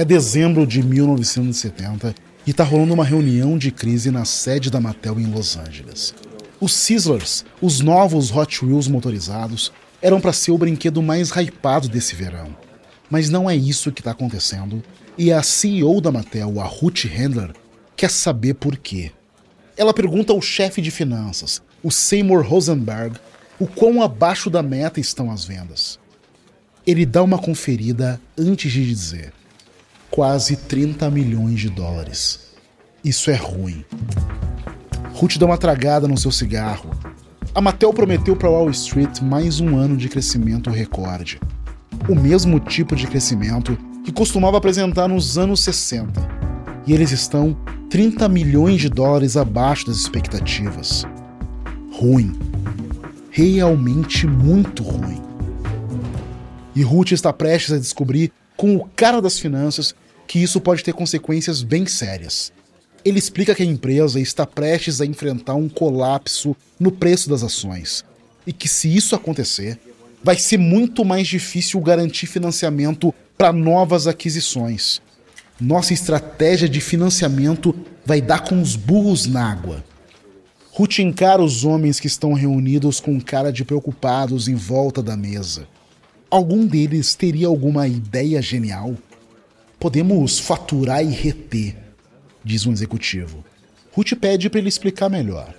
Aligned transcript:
É 0.00 0.04
dezembro 0.06 0.66
de 0.66 0.82
1970 0.82 2.14
e 2.46 2.52
está 2.52 2.64
rolando 2.64 2.94
uma 2.94 3.04
reunião 3.04 3.58
de 3.58 3.70
crise 3.70 4.10
na 4.10 4.24
sede 4.24 4.70
da 4.70 4.80
Mattel 4.80 5.20
em 5.20 5.26
Los 5.26 5.58
Angeles. 5.58 6.14
Os 6.58 6.72
Sizzlers, 6.72 7.44
os 7.60 7.80
novos 7.80 8.34
Hot 8.34 8.64
Wheels 8.64 8.88
motorizados, 8.88 9.70
eram 10.00 10.18
para 10.18 10.32
ser 10.32 10.52
o 10.52 10.56
brinquedo 10.56 11.02
mais 11.02 11.30
hypado 11.32 11.86
desse 11.86 12.14
verão. 12.14 12.56
Mas 13.10 13.28
não 13.28 13.50
é 13.50 13.54
isso 13.54 13.92
que 13.92 14.00
está 14.00 14.12
acontecendo, 14.12 14.82
e 15.18 15.30
a 15.30 15.42
CEO 15.42 16.00
da 16.00 16.10
Mattel, 16.10 16.58
a 16.62 16.64
Ruth 16.64 17.04
Handler, 17.04 17.52
quer 17.94 18.10
saber 18.10 18.54
por 18.54 18.78
quê. 18.78 19.12
Ela 19.76 19.92
pergunta 19.92 20.32
ao 20.32 20.40
chefe 20.40 20.80
de 20.80 20.90
finanças, 20.90 21.60
o 21.82 21.90
Seymour 21.90 22.42
Rosenberg, 22.42 23.18
o 23.58 23.66
quão 23.66 24.02
abaixo 24.02 24.48
da 24.48 24.62
meta 24.62 24.98
estão 24.98 25.30
as 25.30 25.44
vendas. 25.44 25.98
Ele 26.86 27.04
dá 27.04 27.22
uma 27.22 27.36
conferida 27.36 28.18
antes 28.38 28.72
de 28.72 28.88
dizer: 28.88 29.34
quase 30.10 30.56
30 30.56 31.08
milhões 31.10 31.60
de 31.60 31.70
dólares. 31.70 32.40
Isso 33.04 33.30
é 33.30 33.36
ruim. 33.36 33.84
Ruth 35.14 35.38
dá 35.38 35.46
uma 35.46 35.56
tragada 35.56 36.08
no 36.08 36.18
seu 36.18 36.32
cigarro. 36.32 36.90
A 37.54 37.60
Mattel 37.60 37.92
prometeu 37.92 38.34
para 38.34 38.50
Wall 38.50 38.70
Street 38.70 39.20
mais 39.20 39.60
um 39.60 39.76
ano 39.76 39.96
de 39.96 40.08
crescimento 40.08 40.70
recorde. 40.70 41.40
O 42.08 42.14
mesmo 42.14 42.58
tipo 42.58 42.96
de 42.96 43.06
crescimento 43.06 43.78
que 44.04 44.12
costumava 44.12 44.58
apresentar 44.58 45.08
nos 45.08 45.38
anos 45.38 45.62
60. 45.62 46.20
E 46.86 46.92
eles 46.92 47.12
estão 47.12 47.56
30 47.88 48.28
milhões 48.28 48.80
de 48.80 48.88
dólares 48.88 49.36
abaixo 49.36 49.86
das 49.86 49.96
expectativas. 49.96 51.04
Ruim. 51.92 52.32
Realmente 53.30 54.26
muito 54.26 54.82
ruim. 54.82 55.20
E 56.74 56.82
Ruth 56.82 57.12
está 57.12 57.32
prestes 57.32 57.72
a 57.72 57.78
descobrir, 57.78 58.32
com 58.60 58.76
o 58.76 58.84
cara 58.94 59.22
das 59.22 59.38
finanças, 59.38 59.94
que 60.26 60.38
isso 60.38 60.60
pode 60.60 60.84
ter 60.84 60.92
consequências 60.92 61.62
bem 61.62 61.86
sérias. 61.86 62.52
Ele 63.02 63.18
explica 63.18 63.54
que 63.54 63.62
a 63.62 63.66
empresa 63.66 64.20
está 64.20 64.44
prestes 64.44 65.00
a 65.00 65.06
enfrentar 65.06 65.54
um 65.54 65.66
colapso 65.66 66.54
no 66.78 66.92
preço 66.92 67.30
das 67.30 67.42
ações 67.42 68.04
e 68.46 68.52
que, 68.52 68.68
se 68.68 68.94
isso 68.94 69.14
acontecer, 69.16 69.80
vai 70.22 70.36
ser 70.36 70.58
muito 70.58 71.06
mais 71.06 71.26
difícil 71.26 71.80
garantir 71.80 72.26
financiamento 72.26 73.14
para 73.38 73.50
novas 73.50 74.06
aquisições. 74.06 75.00
Nossa 75.58 75.94
estratégia 75.94 76.68
de 76.68 76.82
financiamento 76.82 77.74
vai 78.04 78.20
dar 78.20 78.40
com 78.40 78.60
os 78.60 78.76
burros 78.76 79.24
na 79.24 79.50
água. 79.50 79.82
Ruth 80.70 80.98
encara 80.98 81.42
os 81.42 81.64
homens 81.64 81.98
que 81.98 82.08
estão 82.08 82.34
reunidos 82.34 83.00
com 83.00 83.18
cara 83.22 83.50
de 83.50 83.64
preocupados 83.64 84.48
em 84.48 84.54
volta 84.54 85.02
da 85.02 85.16
mesa. 85.16 85.66
Algum 86.30 86.64
deles 86.64 87.16
teria 87.16 87.48
alguma 87.48 87.88
ideia 87.88 88.40
genial? 88.40 88.94
Podemos 89.80 90.38
faturar 90.38 91.04
e 91.04 91.08
reter, 91.08 91.76
diz 92.44 92.66
um 92.66 92.72
executivo. 92.72 93.44
Ruth 93.92 94.12
pede 94.14 94.48
para 94.48 94.60
ele 94.60 94.68
explicar 94.68 95.08
melhor. 95.08 95.52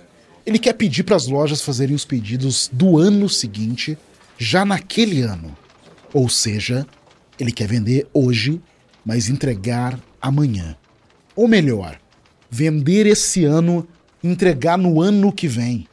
Ele 0.46 0.58
quer 0.58 0.72
pedir 0.72 1.02
para 1.02 1.14
as 1.14 1.26
lojas 1.26 1.60
fazerem 1.60 1.94
os 1.94 2.06
pedidos 2.06 2.70
do 2.72 2.96
ano 2.96 3.28
seguinte, 3.28 3.98
já 4.38 4.64
naquele 4.64 5.20
ano. 5.20 5.54
Ou 6.10 6.26
seja, 6.30 6.86
ele 7.38 7.52
quer 7.52 7.68
vender 7.68 8.06
hoje, 8.14 8.58
mas 9.04 9.28
entregar 9.28 10.00
amanhã. 10.22 10.74
Ou 11.36 11.46
melhor, 11.46 12.00
vender 12.50 13.06
esse 13.06 13.44
ano, 13.44 13.86
entregar 14.24 14.78
no 14.78 15.02
ano 15.02 15.30
que 15.30 15.46
vem. 15.46 15.86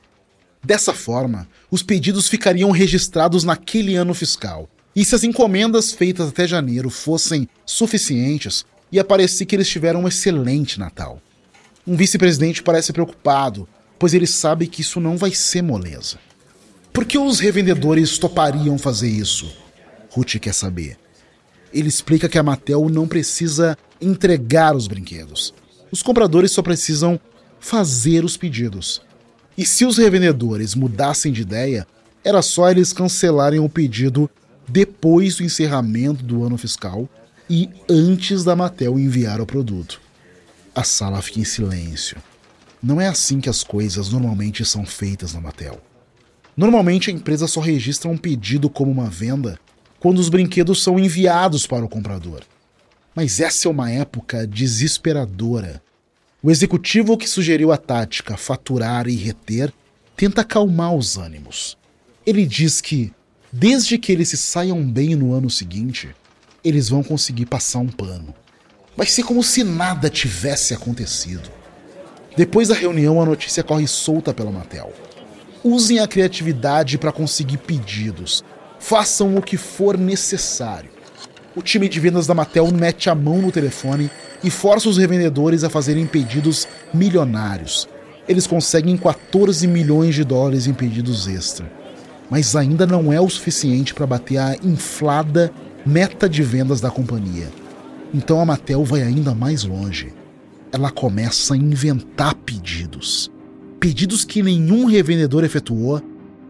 Dessa 0.64 0.94
forma, 0.94 1.48
os 1.72 1.82
pedidos 1.82 2.28
ficariam 2.28 2.72
registrados 2.72 3.44
naquele 3.44 3.96
ano 3.96 4.14
fiscal. 4.14 4.70
E 4.96 5.06
se 5.06 5.16
as 5.16 5.24
encomendas 5.24 5.94
feitas 5.94 6.30
até 6.30 6.48
janeiro 6.48 6.90
fossem 6.90 7.48
suficientes, 7.66 8.66
ia 8.92 9.04
parecer 9.04 9.46
que 9.46 9.56
eles 9.56 9.70
tiveram 9.70 10.04
um 10.04 10.08
excelente 10.08 10.80
Natal. 10.80 11.22
Um 11.88 11.96
vice-presidente 11.96 12.62
parece 12.62 12.92
preocupado, 12.92 13.68
pois 13.98 14.14
ele 14.14 14.28
sabe 14.28 14.68
que 14.68 14.82
isso 14.82 15.00
não 15.00 15.16
vai 15.16 15.32
ser 15.32 15.62
moleza. 15.62 16.18
Por 16.92 17.06
que 17.06 17.18
os 17.18 17.40
revendedores 17.40 18.18
topariam 18.18 18.78
fazer 18.78 19.10
isso? 19.10 19.52
Ruth 20.10 20.38
quer 20.40 20.54
saber. 20.54 20.98
Ele 21.72 21.88
explica 21.88 22.28
que 22.28 22.38
a 22.38 22.44
Mattel 22.44 22.90
não 22.90 23.08
precisa 23.08 23.78
entregar 24.02 24.76
os 24.76 24.88
brinquedos. 24.88 25.54
Os 25.92 26.02
compradores 26.02 26.52
só 26.52 26.62
precisam 26.62 27.20
fazer 27.60 28.26
os 28.26 28.36
pedidos. 28.36 29.02
E 29.60 29.66
se 29.66 29.84
os 29.84 29.98
revendedores 29.98 30.74
mudassem 30.74 31.34
de 31.34 31.42
ideia, 31.42 31.86
era 32.24 32.42
só 32.42 32.72
eles 32.72 32.94
cancelarem 32.94 33.60
o 33.60 33.68
pedido 33.68 34.30
depois 34.66 35.36
do 35.36 35.44
encerramento 35.44 36.24
do 36.24 36.46
ano 36.46 36.58
fiscal 36.58 37.10
e 37.50 37.70
antes 37.90 38.46
da 38.46 38.56
Mattel 38.56 38.98
enviar 38.98 39.42
o 39.42 39.46
produto. 39.46 40.00
A 40.74 40.86
sala 40.86 41.22
fica 41.22 41.42
em 41.42 41.44
silêncio. 41.44 42.16
Não 42.82 43.02
é 43.02 43.08
assim 43.08 43.42
que 43.42 43.50
as 43.50 43.62
coisas 43.62 44.08
normalmente 44.08 44.64
são 44.64 44.86
feitas 44.86 45.34
na 45.34 45.42
Mattel. 45.42 45.82
Normalmente 46.56 47.10
a 47.10 47.14
empresa 47.14 47.46
só 47.46 47.60
registra 47.60 48.10
um 48.10 48.18
pedido 48.18 48.70
como 48.70 48.90
uma 48.90 49.10
venda 49.10 49.60
quando 50.00 50.20
os 50.20 50.30
brinquedos 50.30 50.82
são 50.82 50.98
enviados 50.98 51.68
para 51.68 51.84
o 51.84 51.90
comprador. 51.90 52.44
Mas 53.14 53.42
essa 53.42 53.68
é 53.68 53.72
uma 53.72 53.92
época 53.92 54.48
desesperadora 54.48 55.82
o 56.42 56.50
executivo 56.50 57.18
que 57.18 57.28
sugeriu 57.28 57.72
a 57.72 57.78
tática 57.78 58.38
faturar 58.38 59.08
e 59.08 59.16
reter 59.16 59.74
tenta 60.16 60.42
acalmar 60.42 60.96
os 60.96 61.18
ânimos. 61.18 61.78
Ele 62.26 62.46
diz 62.46 62.80
que, 62.80 63.14
desde 63.52 63.98
que 63.98 64.12
eles 64.12 64.30
se 64.30 64.38
saiam 64.38 64.82
bem 64.82 65.16
no 65.16 65.34
ano 65.34 65.50
seguinte, 65.50 66.16
eles 66.64 66.88
vão 66.90 67.04
conseguir 67.04 67.46
passar 67.46 67.80
um 67.80 67.88
pano. 67.88 68.34
Vai 68.96 69.08
ser 69.08 69.24
como 69.24 69.44
se 69.44 69.64
nada 69.64 70.10
tivesse 70.10 70.74
acontecido. 70.74 71.50
Depois 72.38 72.70
da 72.70 72.76
reunião, 72.76 73.22
a 73.22 73.26
notícia 73.26 73.64
corre 73.64 73.88
solta 73.88 74.34
pela 74.34 74.52
Mattel. 74.52 74.94
Usem 75.64 76.00
a 76.00 76.08
criatividade 76.08 76.98
para 76.98 77.12
conseguir 77.12 77.58
pedidos. 77.58 78.44
Façam 78.80 79.36
o 79.36 79.42
que 79.42 79.58
for 79.58 79.98
necessário. 79.98 80.90
O 81.60 81.62
time 81.62 81.90
de 81.90 82.00
vendas 82.00 82.26
da 82.26 82.34
Mattel 82.34 82.72
mete 82.72 83.10
a 83.10 83.14
mão 83.14 83.42
no 83.42 83.52
telefone 83.52 84.10
e 84.42 84.50
força 84.50 84.88
os 84.88 84.98
revendedores 84.98 85.66
a 85.66 85.70
fazerem 85.70 86.08
pedidos 86.08 86.66
milionários. 86.94 87.86
Eles 88.30 88.48
conseguem 88.48 88.96
14 88.96 89.68
milhões 89.68 90.16
de 90.16 90.24
dólares 90.24 90.68
em 90.68 90.74
pedidos 90.74 91.28
extra. 91.28 91.70
Mas 92.30 92.56
ainda 92.56 92.88
não 92.88 93.12
é 93.12 93.20
o 93.20 93.30
suficiente 93.30 93.94
para 93.94 94.08
bater 94.08 94.38
a 94.38 94.56
inflada 94.64 95.52
meta 95.86 96.30
de 96.30 96.42
vendas 96.44 96.80
da 96.80 96.90
companhia. 96.90 97.50
Então 98.14 98.40
a 98.40 98.46
Mattel 98.46 98.86
vai 98.86 99.02
ainda 99.02 99.36
mais 99.36 99.66
longe. 99.66 100.14
Ela 100.72 100.90
começa 100.90 101.56
a 101.56 101.58
inventar 101.58 102.36
pedidos. 102.36 103.30
Pedidos 103.82 104.24
que 104.24 104.42
nenhum 104.42 104.86
revendedor 104.86 105.44
efetuou, 105.44 106.02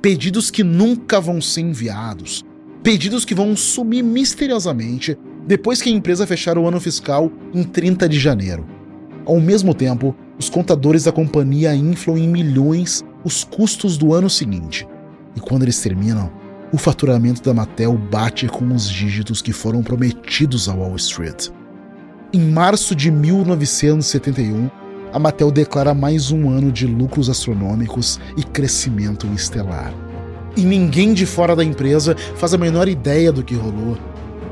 pedidos 0.03 0.51
que 0.51 0.63
nunca 0.63 1.19
vão 1.19 1.41
ser 1.41 1.61
enviados, 1.61 2.45
pedidos 2.89 3.23
que 3.23 3.35
vão 3.35 3.55
sumir 3.55 4.03
misteriosamente 4.03 5.15
depois 5.45 5.79
que 5.79 5.89
a 5.89 5.91
empresa 5.91 6.25
fechar 6.25 6.57
o 6.57 6.67
ano 6.67 6.79
fiscal 6.79 7.31
em 7.53 7.61
30 7.61 8.09
de 8.09 8.17
janeiro. 8.17 8.65
Ao 9.27 9.39
mesmo 9.39 9.75
tempo, 9.75 10.15
os 10.39 10.49
contadores 10.49 11.03
da 11.03 11.11
companhia 11.11 11.75
inflam 11.75 12.17
em 12.17 12.27
milhões 12.27 13.05
os 13.23 13.43
custos 13.43 13.95
do 13.95 14.11
ano 14.11 14.27
seguinte. 14.27 14.87
E 15.35 15.39
quando 15.39 15.61
eles 15.61 15.79
terminam, 15.79 16.31
o 16.73 16.79
faturamento 16.79 17.43
da 17.43 17.53
Mattel 17.53 17.95
bate 17.95 18.47
com 18.47 18.65
os 18.73 18.89
dígitos 18.89 19.39
que 19.39 19.53
foram 19.53 19.83
prometidos 19.83 20.67
a 20.67 20.73
Wall 20.73 20.95
Street. 20.95 21.49
Em 22.33 22.41
março 22.41 22.95
de 22.95 23.11
1971, 23.11 24.67
a 25.13 25.19
Mattel 25.19 25.51
declara 25.51 25.93
mais 25.93 26.31
um 26.31 26.49
ano 26.49 26.71
de 26.71 26.87
lucros 26.87 27.29
astronômicos 27.29 28.19
e 28.35 28.41
crescimento 28.41 29.27
estelar. 29.27 30.08
E 30.55 30.61
ninguém 30.61 31.13
de 31.13 31.25
fora 31.25 31.55
da 31.55 31.63
empresa 31.63 32.15
faz 32.35 32.53
a 32.53 32.57
menor 32.57 32.87
ideia 32.87 33.31
do 33.31 33.43
que 33.43 33.55
rolou, 33.55 33.97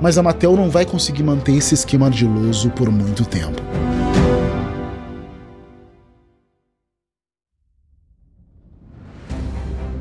mas 0.01 0.17
a 0.17 0.23
Mattel 0.23 0.55
não 0.55 0.69
vai 0.69 0.85
conseguir 0.85 1.23
manter 1.23 1.55
esse 1.55 1.73
esquema 1.73 2.07
ardiloso 2.07 2.69
por 2.71 2.89
muito 2.89 3.25
tempo. 3.25 3.61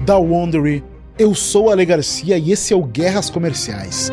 Da 0.05 0.17
Wondery, 0.17 0.85
eu 1.19 1.35
sou 1.35 1.69
Ale 1.69 1.85
Garcia 1.85 2.39
e 2.39 2.53
esse 2.53 2.73
é 2.73 2.77
o 2.77 2.85
Guerras 2.85 3.29
Comerciais. 3.29 4.09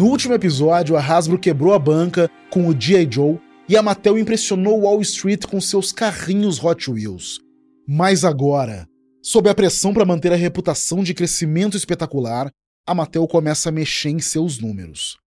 Último 0.00 0.34
episódio, 0.34 0.96
a 0.96 1.00
Hasbro 1.00 1.38
quebrou 1.38 1.74
a 1.74 1.78
banca 1.78 2.30
com 2.50 2.66
o 2.66 2.78
G.I. 2.78 3.06
Joe 3.10 3.38
e 3.68 3.76
a 3.76 3.82
Mattel 3.82 4.18
impressionou 4.18 4.80
Wall 4.80 5.02
Street 5.02 5.44
com 5.46 5.60
seus 5.60 5.92
carrinhos 5.92 6.62
Hot 6.62 6.90
Wheels. 6.90 7.40
Mas 7.86 8.24
agora, 8.24 8.88
sob 9.22 9.50
a 9.50 9.54
pressão 9.54 9.92
para 9.92 10.04
manter 10.04 10.32
a 10.32 10.36
reputação 10.36 11.02
de 11.02 11.12
crescimento 11.12 11.76
espetacular, 11.76 12.50
a 12.86 12.94
Mattel 12.94 13.26
começa 13.28 13.68
a 13.68 13.72
mexer 13.72 14.10
em 14.10 14.18
seus 14.18 14.58
números. 14.58 15.18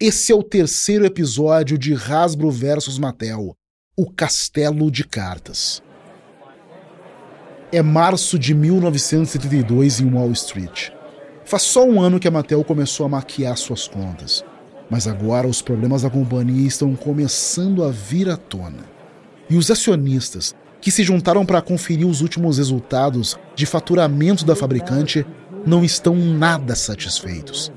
Esse 0.00 0.30
é 0.30 0.34
o 0.34 0.44
terceiro 0.44 1.04
episódio 1.04 1.76
de 1.76 1.92
Hasbro 1.92 2.50
vs 2.50 2.98
Mattel, 2.98 3.56
o 3.96 4.10
Castelo 4.10 4.92
de 4.92 5.02
Cartas. 5.02 5.82
É 7.72 7.82
março 7.82 8.38
de 8.38 8.54
1972 8.54 10.00
em 10.00 10.10
Wall 10.10 10.30
Street. 10.30 10.97
Faz 11.48 11.62
só 11.62 11.82
um 11.82 11.98
ano 11.98 12.20
que 12.20 12.28
a 12.28 12.30
Mattel 12.30 12.62
começou 12.62 13.06
a 13.06 13.08
maquiar 13.08 13.56
suas 13.56 13.88
contas, 13.88 14.44
mas 14.90 15.08
agora 15.08 15.48
os 15.48 15.62
problemas 15.62 16.02
da 16.02 16.10
companhia 16.10 16.68
estão 16.68 16.94
começando 16.94 17.82
a 17.82 17.90
vir 17.90 18.28
à 18.28 18.36
tona. 18.36 18.84
E 19.48 19.56
os 19.56 19.70
acionistas, 19.70 20.54
que 20.78 20.90
se 20.90 21.02
juntaram 21.02 21.46
para 21.46 21.62
conferir 21.62 22.06
os 22.06 22.20
últimos 22.20 22.58
resultados 22.58 23.38
de 23.54 23.64
faturamento 23.64 24.44
da 24.44 24.54
fabricante, 24.54 25.24
não 25.64 25.82
estão 25.82 26.14
nada 26.14 26.74
satisfeitos. 26.74 27.72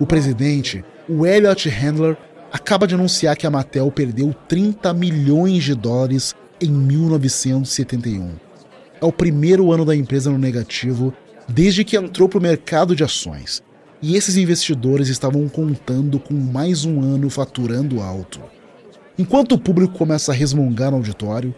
O 0.00 0.06
presidente, 0.06 0.84
o 1.08 1.24
Elliot 1.24 1.68
Handler, 1.68 2.16
acaba 2.52 2.84
de 2.84 2.96
anunciar 2.96 3.36
que 3.36 3.46
a 3.46 3.50
Mattel 3.50 3.92
perdeu 3.92 4.34
30 4.48 4.92
milhões 4.92 5.62
de 5.62 5.76
dólares 5.76 6.34
em 6.60 6.68
1971. 6.68 8.32
É 9.00 9.04
o 9.04 9.12
primeiro 9.12 9.70
ano 9.70 9.84
da 9.84 9.94
empresa 9.94 10.32
no 10.32 10.38
negativo 10.38 11.14
desde 11.48 11.84
que 11.84 11.96
entrou 11.96 12.28
para 12.28 12.38
o 12.38 12.42
mercado 12.42 12.94
de 12.94 13.04
ações. 13.04 13.62
E 14.02 14.16
esses 14.16 14.36
investidores 14.36 15.08
estavam 15.08 15.48
contando 15.48 16.18
com 16.18 16.34
mais 16.34 16.84
um 16.84 17.00
ano 17.00 17.30
faturando 17.30 18.00
alto. 18.00 18.40
Enquanto 19.18 19.52
o 19.52 19.58
público 19.58 19.96
começa 19.96 20.32
a 20.32 20.34
resmungar 20.34 20.90
no 20.90 20.98
auditório, 20.98 21.54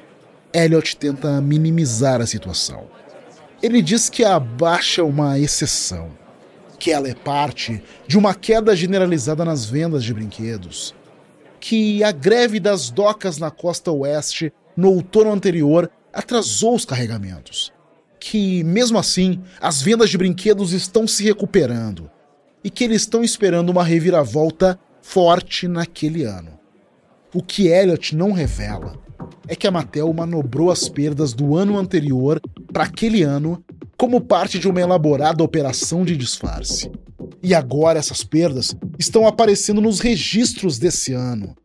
Elliot 0.52 0.96
tenta 0.96 1.40
minimizar 1.40 2.20
a 2.20 2.26
situação. 2.26 2.84
Ele 3.62 3.80
diz 3.80 4.08
que 4.08 4.24
a 4.24 4.38
baixa 4.38 5.00
é 5.00 5.04
uma 5.04 5.38
exceção, 5.38 6.10
que 6.78 6.92
ela 6.92 7.08
é 7.08 7.14
parte 7.14 7.82
de 8.06 8.18
uma 8.18 8.34
queda 8.34 8.76
generalizada 8.76 9.44
nas 9.44 9.64
vendas 9.64 10.04
de 10.04 10.12
brinquedos, 10.12 10.94
que 11.58 12.04
a 12.04 12.12
greve 12.12 12.60
das 12.60 12.90
docas 12.90 13.38
na 13.38 13.50
costa 13.50 13.90
oeste 13.90 14.52
no 14.76 14.92
outono 14.92 15.32
anterior 15.32 15.90
atrasou 16.12 16.74
os 16.74 16.84
carregamentos, 16.84 17.72
que, 18.28 18.64
mesmo 18.64 18.99
assim, 18.99 19.40
as 19.61 19.81
vendas 19.81 20.11
de 20.11 20.19
brinquedos 20.19 20.73
estão 20.73 21.06
se 21.06 21.23
recuperando 21.23 22.11
e 22.64 22.69
que 22.69 22.82
eles 22.82 23.02
estão 23.02 23.23
esperando 23.23 23.70
uma 23.70 23.84
reviravolta 23.84 24.76
forte 25.00 25.69
naquele 25.69 26.25
ano. 26.25 26.58
O 27.32 27.40
que 27.40 27.69
Elliot 27.69 28.17
não 28.17 28.32
revela 28.32 28.96
é 29.46 29.55
que 29.55 29.64
a 29.64 29.70
Mattel 29.70 30.12
manobrou 30.12 30.73
as 30.73 30.88
perdas 30.88 31.32
do 31.32 31.55
ano 31.55 31.78
anterior 31.78 32.40
para 32.73 32.82
aquele 32.82 33.23
ano 33.23 33.62
como 33.96 34.20
parte 34.20 34.58
de 34.58 34.69
uma 34.69 34.81
elaborada 34.81 35.44
operação 35.44 36.05
de 36.05 36.17
disfarce. 36.17 36.90
E 37.40 37.55
agora 37.55 38.00
essas 38.00 38.25
perdas 38.25 38.75
estão 38.99 39.25
aparecendo 39.25 39.81
nos 39.81 40.00
registros 40.00 40.81
desse 40.81 41.12
ano. 41.12 41.56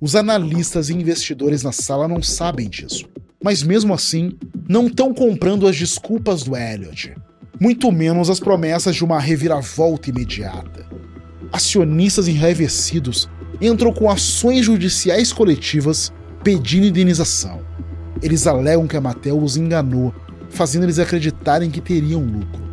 Os 0.00 0.14
analistas 0.14 0.90
e 0.90 0.94
investidores 0.94 1.64
na 1.64 1.72
sala 1.72 2.06
não 2.06 2.22
sabem 2.22 2.68
disso, 2.68 3.08
mas 3.42 3.64
mesmo 3.64 3.92
assim 3.92 4.38
não 4.68 4.86
estão 4.86 5.14
comprando 5.14 5.66
as 5.66 5.74
desculpas 5.74 6.42
do 6.42 6.54
Elliot, 6.54 7.14
muito 7.58 7.90
menos 7.90 8.28
as 8.28 8.38
promessas 8.38 8.94
de 8.94 9.02
uma 9.02 9.18
reviravolta 9.18 10.10
imediata. 10.10 10.86
Acionistas 11.50 12.28
enraivecidos 12.28 13.30
entram 13.62 13.90
com 13.90 14.10
ações 14.10 14.66
judiciais 14.66 15.32
coletivas 15.32 16.12
pedindo 16.44 16.86
indenização. 16.86 17.60
Eles 18.22 18.46
alegam 18.46 18.86
que 18.86 18.96
a 18.96 19.00
Mattel 19.00 19.38
os 19.38 19.56
enganou, 19.56 20.14
fazendo 20.50 20.82
eles 20.82 20.98
acreditarem 20.98 21.70
que 21.70 21.80
teriam 21.80 22.20
lucro. 22.20 22.68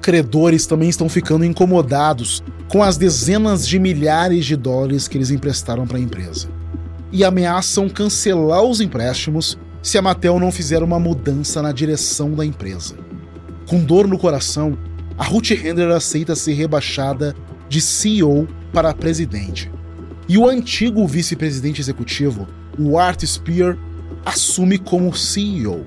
Credores 0.00 0.66
também 0.66 0.88
estão 0.88 1.08
ficando 1.08 1.44
incomodados 1.44 2.42
com 2.68 2.82
as 2.82 2.96
dezenas 2.96 3.68
de 3.68 3.78
milhares 3.78 4.46
de 4.46 4.56
dólares 4.56 5.06
que 5.06 5.18
eles 5.18 5.30
emprestaram 5.30 5.86
para 5.86 5.98
a 5.98 6.00
empresa 6.00 6.48
e 7.12 7.24
ameaçam 7.24 7.88
cancelar 7.88 8.62
os 8.62 8.80
empréstimos 8.80 9.58
se 9.86 9.96
a 9.96 10.02
Mattel 10.02 10.40
não 10.40 10.50
fizer 10.50 10.82
uma 10.82 10.98
mudança 10.98 11.62
na 11.62 11.70
direção 11.70 12.32
da 12.32 12.44
empresa. 12.44 12.96
Com 13.68 13.84
dor 13.84 14.08
no 14.08 14.18
coração, 14.18 14.76
a 15.16 15.22
Ruth 15.22 15.52
Handler 15.52 15.92
aceita 15.92 16.34
ser 16.34 16.54
rebaixada 16.54 17.36
de 17.68 17.80
CEO 17.80 18.48
para 18.72 18.92
presidente. 18.92 19.70
E 20.28 20.36
o 20.36 20.48
antigo 20.48 21.06
vice-presidente 21.06 21.80
executivo, 21.80 22.48
o 22.76 22.98
Art 22.98 23.24
Spear, 23.24 23.78
assume 24.24 24.76
como 24.76 25.16
CEO. 25.16 25.86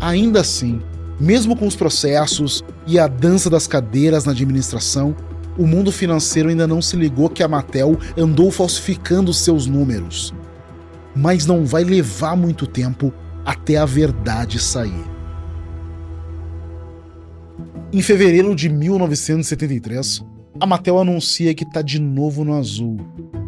Ainda 0.00 0.40
assim, 0.40 0.82
mesmo 1.20 1.54
com 1.56 1.68
os 1.68 1.76
processos 1.76 2.64
e 2.88 2.98
a 2.98 3.06
dança 3.06 3.48
das 3.48 3.68
cadeiras 3.68 4.24
na 4.24 4.32
administração, 4.32 5.14
o 5.56 5.64
mundo 5.64 5.92
financeiro 5.92 6.48
ainda 6.48 6.66
não 6.66 6.82
se 6.82 6.96
ligou 6.96 7.30
que 7.30 7.44
a 7.44 7.48
Mattel 7.48 7.96
andou 8.18 8.50
falsificando 8.50 9.32
seus 9.32 9.64
números. 9.64 10.34
Mas 11.16 11.46
não 11.46 11.64
vai 11.64 11.82
levar 11.82 12.36
muito 12.36 12.66
tempo 12.66 13.12
até 13.44 13.76
a 13.76 13.86
verdade 13.86 14.58
sair. 14.58 15.04
Em 17.92 18.02
fevereiro 18.02 18.54
de 18.54 18.68
1973, 18.68 20.24
a 20.60 20.66
Mattel 20.66 20.98
anuncia 20.98 21.54
que 21.54 21.64
está 21.64 21.80
de 21.80 21.98
novo 21.98 22.44
no 22.44 22.54
azul. 22.54 22.98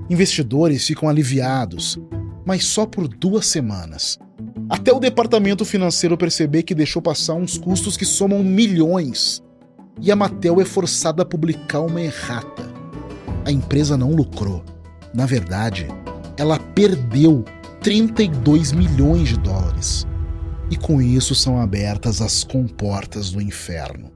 Investidores 0.09 0.87
ficam 0.87 1.09
aliviados, 1.09 1.99
mas 2.47 2.65
só 2.65 2.87
por 2.87 3.07
duas 3.07 3.47
semanas. 3.47 4.19
Até 4.71 4.93
o 4.93 5.01
departamento 5.01 5.65
financeiro 5.65 6.17
perceber 6.17 6.63
que 6.63 6.75
deixou 6.75 7.03
passar 7.03 7.35
uns 7.35 7.59
custos 7.59 7.97
que 7.97 8.05
somam 8.05 8.43
milhões 8.43 9.43
e 10.01 10.13
a 10.13 10.17
Mattel 10.17 10.61
é 10.61 10.65
forçada 10.65 11.23
a 11.23 11.27
publicar 11.27 11.81
uma 11.81 12.01
errata. 12.01 12.63
A 13.45 13.51
empresa 13.51 13.97
não 13.97 14.13
lucrou. 14.13 14.65
Na 15.13 15.27
verdade, 15.27 15.89
ela 16.37 16.59
perdeu 16.59 17.45
32 17.81 18.73
milhões 18.73 19.29
de 19.29 19.39
dólares. 19.39 20.07
E 20.71 20.77
com 20.77 21.01
isso 21.01 21.35
são 21.35 21.61
abertas 21.61 22.21
as 22.21 22.43
comportas 22.45 23.31
do 23.31 23.41
inferno. 23.41 24.11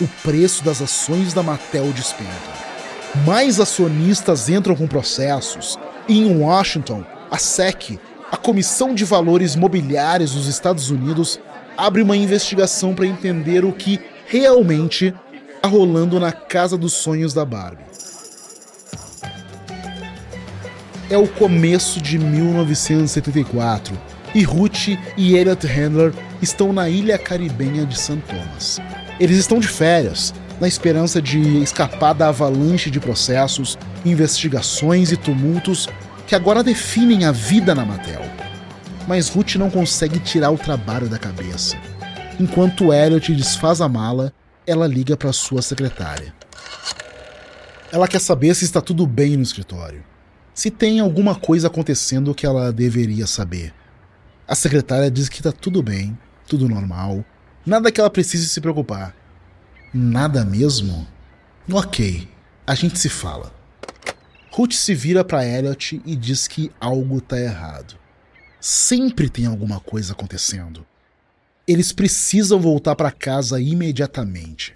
O 0.00 0.08
preço 0.22 0.64
das 0.64 0.82
ações 0.82 1.32
da 1.32 1.42
Mattel 1.42 1.92
despenca. 1.92 2.30
Mais 3.24 3.60
acionistas 3.60 4.48
entram 4.48 4.74
com 4.74 4.86
processos. 4.86 5.78
E 6.08 6.18
em 6.18 6.38
Washington, 6.38 7.04
a 7.30 7.38
SEC, 7.38 7.98
a 8.30 8.36
Comissão 8.36 8.94
de 8.94 9.04
Valores 9.04 9.54
Mobiliários 9.54 10.34
dos 10.34 10.46
Estados 10.46 10.90
Unidos, 10.90 11.40
abre 11.76 12.02
uma 12.02 12.16
investigação 12.16 12.94
para 12.94 13.06
entender 13.06 13.64
o 13.64 13.72
que 13.72 14.00
realmente 14.26 15.14
está 15.54 15.68
rolando 15.68 16.18
na 16.18 16.32
casa 16.32 16.76
dos 16.76 16.92
sonhos 16.94 17.32
da 17.32 17.44
Barbie. 17.44 17.84
É 21.08 21.16
o 21.16 21.26
começo 21.26 22.00
de 22.00 22.18
1974 22.18 23.96
e 24.34 24.42
Ruth 24.42 24.88
e 25.16 25.36
Elliot 25.36 25.66
Handler 25.66 26.12
estão 26.42 26.72
na 26.72 26.88
ilha 26.88 27.16
caribenha 27.16 27.86
de 27.86 27.98
St. 27.98 28.18
Thomas. 28.28 28.80
Eles 29.18 29.38
estão 29.38 29.58
de 29.58 29.68
férias, 29.68 30.34
na 30.60 30.68
esperança 30.68 31.22
de 31.22 31.62
escapar 31.62 32.12
da 32.12 32.28
avalanche 32.28 32.90
de 32.90 33.00
processos, 33.00 33.78
investigações 34.04 35.12
e 35.12 35.16
tumultos 35.16 35.88
que 36.26 36.34
agora 36.34 36.62
definem 36.62 37.24
a 37.24 37.32
vida 37.32 37.74
na 37.74 37.84
Mattel 37.84 38.36
mas 39.06 39.28
Ruth 39.28 39.54
não 39.54 39.70
consegue 39.70 40.18
tirar 40.18 40.50
o 40.50 40.58
trabalho 40.58 41.08
da 41.08 41.18
cabeça. 41.18 41.76
Enquanto 42.40 42.92
Elliot 42.92 43.34
desfaz 43.34 43.80
a 43.80 43.88
mala, 43.88 44.32
ela 44.66 44.86
liga 44.86 45.16
para 45.16 45.32
sua 45.32 45.62
secretária. 45.62 46.34
Ela 47.92 48.08
quer 48.08 48.20
saber 48.20 48.54
se 48.54 48.64
está 48.64 48.80
tudo 48.80 49.06
bem 49.06 49.36
no 49.36 49.42
escritório. 49.42 50.02
Se 50.56 50.70
tem 50.70 51.00
alguma 51.00 51.34
coisa 51.34 51.66
acontecendo 51.66 52.34
que 52.34 52.46
ela 52.46 52.72
deveria 52.72 53.26
saber. 53.26 53.74
A 54.48 54.54
secretária 54.54 55.10
diz 55.10 55.28
que 55.28 55.36
está 55.36 55.52
tudo 55.52 55.82
bem, 55.82 56.18
tudo 56.48 56.66
normal, 56.66 57.22
nada 57.66 57.92
que 57.92 58.00
ela 58.00 58.08
precise 58.08 58.48
se 58.48 58.58
preocupar. 58.58 59.14
Nada 59.92 60.46
mesmo? 60.46 61.06
Ok, 61.70 62.26
a 62.66 62.74
gente 62.74 62.98
se 62.98 63.10
fala. 63.10 63.54
Ruth 64.50 64.72
se 64.72 64.94
vira 64.94 65.22
para 65.22 65.44
Elliot 65.44 66.00
e 66.06 66.16
diz 66.16 66.48
que 66.48 66.72
algo 66.80 67.18
está 67.18 67.38
errado. 67.38 67.98
Sempre 68.58 69.28
tem 69.28 69.44
alguma 69.44 69.78
coisa 69.78 70.14
acontecendo. 70.14 70.86
Eles 71.68 71.92
precisam 71.92 72.58
voltar 72.58 72.96
para 72.96 73.12
casa 73.12 73.60
imediatamente. 73.60 74.74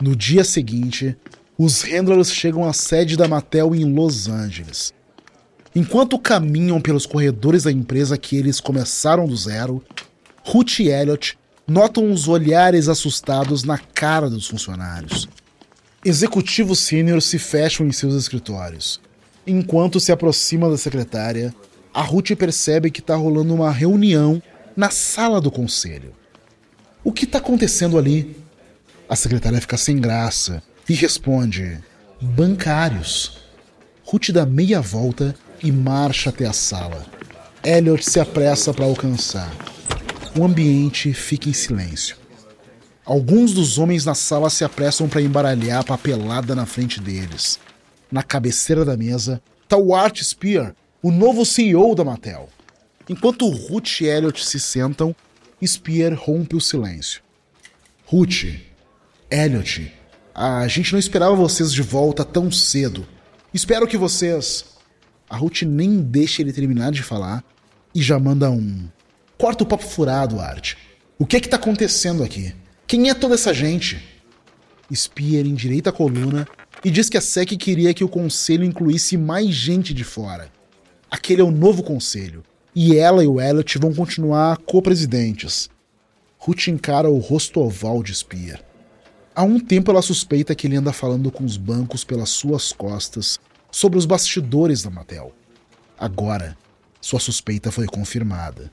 No 0.00 0.16
dia 0.16 0.44
seguinte, 0.44 1.14
os 1.56 1.82
Handlers 1.82 2.32
chegam 2.32 2.64
à 2.64 2.72
sede 2.72 3.16
da 3.16 3.28
Mattel 3.28 3.74
em 3.74 3.84
Los 3.84 4.28
Angeles. 4.28 4.92
Enquanto 5.74 6.18
caminham 6.18 6.80
pelos 6.80 7.06
corredores 7.06 7.62
da 7.62 7.70
empresa 7.70 8.18
que 8.18 8.36
eles 8.36 8.60
começaram 8.60 9.26
do 9.26 9.36
zero, 9.36 9.82
Ruth 10.44 10.80
e 10.80 10.88
Elliot 10.88 11.38
notam 11.66 12.10
os 12.10 12.26
olhares 12.26 12.88
assustados 12.88 13.62
na 13.62 13.78
cara 13.78 14.28
dos 14.28 14.48
funcionários. 14.48 15.28
Executivos 16.04 16.80
sêniores 16.80 17.24
se 17.24 17.38
fecham 17.38 17.86
em 17.86 17.92
seus 17.92 18.14
escritórios. 18.14 19.00
Enquanto 19.46 20.00
se 20.00 20.10
aproxima 20.10 20.68
da 20.68 20.76
secretária, 20.76 21.54
a 21.92 22.02
Ruth 22.02 22.34
percebe 22.36 22.90
que 22.90 23.00
está 23.00 23.14
rolando 23.14 23.54
uma 23.54 23.70
reunião 23.70 24.42
na 24.76 24.90
sala 24.90 25.40
do 25.40 25.50
conselho. 25.50 26.12
O 27.04 27.12
que 27.12 27.24
está 27.24 27.38
acontecendo 27.38 27.96
ali? 27.96 28.36
A 29.08 29.14
secretária 29.14 29.60
fica 29.60 29.76
sem 29.76 30.00
graça 30.00 30.62
e 30.88 30.94
responde: 30.94 31.78
Bancários. 32.20 33.38
Ruth 34.04 34.30
dá 34.30 34.44
meia 34.44 34.80
volta 34.80 35.34
e 35.62 35.72
marcha 35.72 36.30
até 36.30 36.46
a 36.46 36.52
sala. 36.52 37.06
Elliot 37.64 38.04
se 38.04 38.20
apressa 38.20 38.72
para 38.72 38.84
alcançar. 38.84 39.50
O 40.38 40.44
ambiente 40.44 41.12
fica 41.14 41.48
em 41.48 41.52
silêncio. 41.52 42.16
Alguns 43.04 43.52
dos 43.52 43.78
homens 43.78 44.04
na 44.04 44.14
sala 44.14 44.50
se 44.50 44.64
apressam 44.64 45.08
para 45.08 45.22
embaralhar 45.22 45.80
a 45.80 45.84
papelada 45.84 46.54
na 46.54 46.66
frente 46.66 47.00
deles. 47.00 47.58
Na 48.10 48.22
cabeceira 48.22 48.84
da 48.84 48.96
mesa 48.96 49.42
está 49.62 49.76
o 49.76 49.94
Art 49.94 50.22
Spear, 50.22 50.74
o 51.02 51.10
novo 51.10 51.44
CEO 51.44 51.94
da 51.94 52.04
Mattel. 52.04 52.48
Enquanto 53.08 53.48
Ruth 53.48 54.00
e 54.00 54.06
Elliot 54.06 54.44
se 54.44 54.58
sentam, 54.58 55.14
Spear 55.64 56.14
rompe 56.14 56.56
o 56.56 56.60
silêncio. 56.60 57.22
Ruth, 58.06 58.44
Elliot, 59.30 59.92
a 60.34 60.66
gente 60.66 60.92
não 60.92 60.98
esperava 60.98 61.36
vocês 61.36 61.72
de 61.72 61.80
volta 61.80 62.24
tão 62.24 62.50
cedo. 62.50 63.06
Espero 63.52 63.86
que 63.86 63.96
vocês. 63.96 64.64
A 65.30 65.36
Ruth 65.36 65.62
nem 65.62 66.00
deixa 66.00 66.42
ele 66.42 66.52
terminar 66.52 66.90
de 66.90 67.02
falar 67.02 67.44
e 67.94 68.02
já 68.02 68.18
manda 68.18 68.50
um. 68.50 68.88
Corta 69.38 69.62
o 69.62 69.66
papo 69.66 69.84
furado, 69.84 70.40
Art. 70.40 70.74
O 71.16 71.24
que 71.24 71.36
é 71.36 71.40
que 71.40 71.48
tá 71.48 71.56
acontecendo 71.56 72.24
aqui? 72.24 72.52
Quem 72.86 73.08
é 73.08 73.14
toda 73.14 73.34
essa 73.34 73.54
gente? 73.54 74.02
Spear 74.92 75.46
endireita 75.46 75.90
a 75.90 75.92
coluna 75.92 76.46
e 76.84 76.90
diz 76.90 77.08
que 77.08 77.16
a 77.16 77.20
SEC 77.20 77.56
queria 77.56 77.94
que 77.94 78.04
o 78.04 78.08
conselho 78.08 78.64
incluísse 78.64 79.16
mais 79.16 79.54
gente 79.54 79.94
de 79.94 80.02
fora. 80.02 80.50
Aquele 81.08 81.40
é 81.40 81.44
o 81.44 81.50
novo 81.50 81.82
conselho, 81.82 82.42
e 82.74 82.96
ela 82.96 83.22
e 83.22 83.26
o 83.26 83.40
Elliot 83.40 83.78
vão 83.78 83.94
continuar 83.94 84.58
co-presidentes. 84.58 85.70
Ruth 86.36 86.66
encara 86.68 87.08
o 87.08 87.18
rosto 87.18 87.60
oval 87.60 88.02
de 88.02 88.14
Spear. 88.14 88.60
Há 89.36 89.42
um 89.42 89.58
tempo 89.58 89.90
ela 89.90 90.00
suspeita 90.00 90.54
que 90.54 90.68
ele 90.68 90.76
anda 90.76 90.92
falando 90.92 91.28
com 91.28 91.44
os 91.44 91.56
bancos 91.56 92.04
pelas 92.04 92.28
suas 92.28 92.72
costas 92.72 93.40
sobre 93.68 93.98
os 93.98 94.06
bastidores 94.06 94.84
da 94.84 94.90
Mattel. 94.90 95.32
Agora, 95.98 96.56
sua 97.00 97.18
suspeita 97.18 97.72
foi 97.72 97.86
confirmada. 97.86 98.70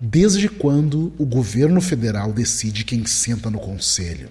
Desde 0.00 0.48
quando 0.48 1.12
o 1.16 1.24
governo 1.24 1.80
federal 1.80 2.32
decide 2.32 2.84
quem 2.84 3.06
senta 3.06 3.48
no 3.48 3.60
conselho? 3.60 4.30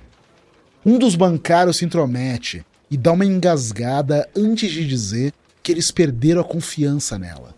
Um 0.86 1.00
dos 1.00 1.16
bancários 1.16 1.78
se 1.78 1.86
intromete 1.86 2.66
e 2.92 2.98
dá 2.98 3.14
uma 3.14 3.26
engasgada 3.26 4.30
antes 4.36 4.70
de 4.70 4.86
dizer 4.86 5.34
que 5.64 5.72
eles 5.72 5.92
perderam 5.92 6.42
a 6.42 6.46
confiança 6.46 7.18
nela. 7.18 7.56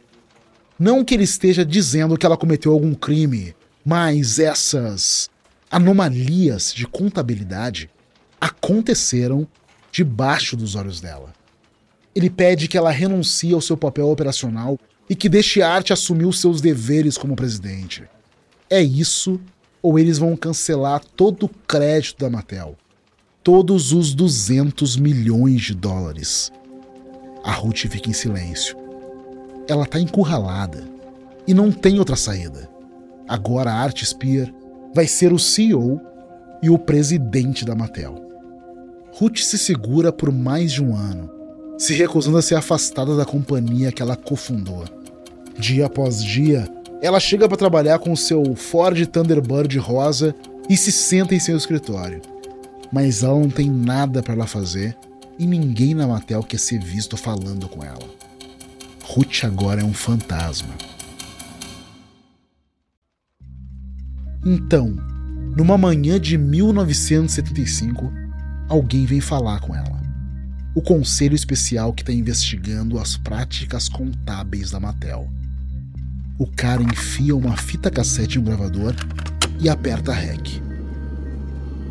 Não 0.78 1.04
que 1.04 1.16
ele 1.16 1.24
esteja 1.24 1.66
dizendo 1.66 2.18
que 2.18 2.26
ela 2.26 2.38
cometeu 2.38 2.72
algum 2.72 2.94
crime, 2.94 3.56
mas 3.84 4.38
essas 4.38 5.28
anomalias 5.72 6.72
de 6.72 6.86
contabilidade 6.86 7.90
aconteceram 8.46 9.48
debaixo 9.92 10.56
dos 10.56 10.76
olhos 10.76 11.02
dela. 11.02 11.34
Ele 12.14 12.30
pede 12.30 12.68
que 12.68 12.78
ela 12.78 12.92
renuncie 12.92 13.54
ao 13.54 13.62
seu 13.62 13.76
papel 13.76 14.08
operacional 14.10 14.80
e 15.10 15.16
que 15.16 15.28
deixe 15.28 15.62
Arte 15.62 15.92
assumir 15.92 16.26
os 16.26 16.40
seus 16.40 16.62
deveres 16.62 17.18
como 17.18 17.36
presidente. 17.36 18.04
É 18.70 18.82
isso 18.82 19.40
ou 19.82 19.98
eles 19.98 20.18
vão 20.18 20.36
cancelar 20.36 21.02
todo 21.16 21.48
o 21.48 21.50
crédito 21.68 22.20
da 22.20 22.30
Mattel. 22.30 22.76
Todos 23.44 23.92
os 23.92 24.14
200 24.14 24.96
milhões 24.98 25.62
de 25.62 25.76
dólares. 25.76 26.52
A 27.44 27.52
Ruth 27.52 27.88
fica 27.88 28.10
em 28.10 28.14
silêncio. 28.14 28.78
Ela 29.68 29.84
está 29.84 30.00
encurralada 30.00 30.88
e 31.48 31.54
não 31.54 31.72
tem 31.72 32.00
outra 32.00 32.16
saída. 32.16 32.70
Agora 33.28 33.72
a 33.72 33.76
Art 33.76 34.04
Spear 34.04 34.54
vai 34.94 35.08
ser 35.08 35.34
o 35.34 35.40
CEO 35.40 36.00
e 36.62 36.70
o 36.70 36.78
presidente 36.78 37.66
da 37.66 37.76
Mattel. 37.76 38.25
Ruth 39.18 39.38
se 39.38 39.58
segura 39.58 40.12
por 40.12 40.30
mais 40.30 40.74
de 40.74 40.84
um 40.84 40.94
ano, 40.94 41.32
se 41.78 41.94
recusando 41.94 42.38
a 42.38 42.42
ser 42.42 42.56
afastada 42.56 43.16
da 43.16 43.24
companhia 43.24 43.90
que 43.90 44.02
ela 44.02 44.18
cofundou. 44.18 44.84
Dia 45.58 45.86
após 45.86 46.22
dia, 46.22 46.68
ela 47.02 47.18
chega 47.18 47.48
para 47.48 47.56
trabalhar 47.56 47.98
com 48.00 48.14
seu 48.14 48.58
Ford 48.58 49.06
Thunderbird 49.08 49.78
rosa 49.80 50.36
e 50.70 50.76
se 50.76 50.92
senta 50.92 51.34
em 51.34 51.40
seu 51.40 51.56
escritório. 51.56 52.22
Mas 52.92 53.24
ela 53.24 53.40
não 53.40 53.50
tem 53.50 53.72
nada 53.72 54.22
para 54.22 54.34
ela 54.34 54.48
fazer 54.48 54.98
e 55.40 55.48
ninguém 55.48 55.94
na 55.94 56.06
Mattel 56.06 56.44
quer 56.44 56.60
ser 56.60 56.84
visto 56.84 57.16
falando 57.16 57.70
com 57.70 57.82
ela. 57.82 58.10
Ruth 59.02 59.46
agora 59.46 59.80
é 59.80 59.86
um 59.86 59.94
fantasma. 59.94 60.76
Então, 64.46 64.94
numa 65.56 65.78
manhã 65.78 66.20
de 66.20 66.38
1975, 66.38 68.25
alguém 68.68 69.06
vem 69.06 69.22
falar 69.22 69.60
com 69.60 69.76
ela. 69.76 70.02
O 70.74 70.82
conselho 70.82 71.36
especial 71.36 71.94
que 71.94 72.02
está 72.02 72.12
investigando 72.12 73.00
as 73.00 73.16
práticas 73.16 73.88
contábeis 73.88 74.72
da 74.72 74.80
Mattel. 74.80 75.30
O 76.38 76.48
cara 76.48 76.84
enfia 76.84 77.36
uma 77.36 77.56
fita 77.56 77.90
cassete 77.90 78.38
em 78.38 78.42
um 78.42 78.44
gravador 78.44 78.94
e 79.60 79.70
aperta 79.70 80.12
REC. 80.12 80.62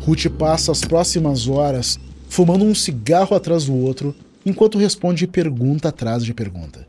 Ruth 0.01 0.27
passa 0.37 0.71
as 0.71 0.81
próximas 0.81 1.47
horas 1.47 1.97
fumando 2.29 2.63
um 2.63 2.75
cigarro 2.75 3.35
atrás 3.35 3.65
do 3.65 3.73
outro 3.73 4.15
enquanto 4.45 4.77
responde 4.77 5.25
pergunta 5.25 5.89
atrás 5.89 6.23
de 6.23 6.31
pergunta. 6.33 6.87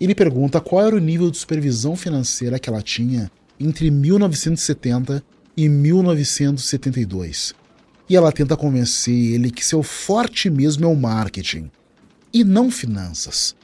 Ele 0.00 0.14
pergunta 0.14 0.58
qual 0.60 0.86
era 0.86 0.96
o 0.96 1.00
nível 1.00 1.30
de 1.30 1.36
supervisão 1.36 1.94
financeira 1.96 2.58
que 2.58 2.70
ela 2.70 2.80
tinha 2.80 3.30
entre 3.60 3.90
1970 3.90 5.22
e 5.54 5.68
1972 5.68 7.54
e 8.08 8.16
ela 8.16 8.32
tenta 8.32 8.56
convencer 8.56 9.34
ele 9.34 9.50
que 9.50 9.64
seu 9.64 9.82
forte 9.82 10.48
mesmo 10.48 10.84
é 10.84 10.88
o 10.88 10.96
marketing 10.96 11.70
e 12.32 12.44
não 12.44 12.70
finanças. 12.70 13.54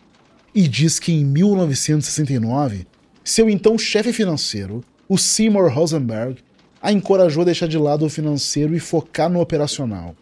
E 0.54 0.66
diz 0.66 0.98
que 0.98 1.12
em 1.12 1.24
1969, 1.24 2.86
seu 3.24 3.48
então 3.48 3.78
chefe 3.78 4.12
financeiro, 4.12 4.84
o 5.08 5.16
Seymour 5.16 5.72
Rosenberg, 5.72 6.38
a 6.80 6.90
encorajou 6.90 7.42
a 7.42 7.46
deixar 7.46 7.68
de 7.68 7.78
lado 7.78 8.04
o 8.04 8.10
financeiro 8.10 8.74
e 8.74 8.80
focar 8.80 9.30
no 9.30 9.40
operacional. 9.40 10.16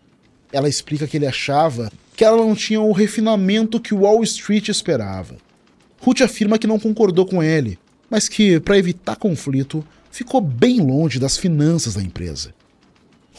Ela 0.53 0.69
explica 0.69 1.07
que 1.07 1.17
ele 1.17 1.27
achava 1.27 1.91
que 2.15 2.25
ela 2.25 2.37
não 2.37 2.55
tinha 2.55 2.81
o 2.81 2.93
refinamento 2.93 3.81
que 3.81 3.95
Wall 3.95 4.23
Street 4.23 4.69
esperava. 4.69 5.37
Ruth 6.01 6.21
afirma 6.21 6.59
que 6.59 6.67
não 6.67 6.79
concordou 6.79 7.25
com 7.25 7.43
ele, 7.43 7.79
mas 8.11 8.29
que, 8.29 8.61
para 8.61 8.77
evitar 8.77 9.17
conflito, 9.17 9.85
ficou 10.11 10.41
bem 10.41 10.81
longe 10.81 11.19
das 11.19 11.39
finanças 11.39 11.95
da 11.95 12.03
empresa. 12.03 12.53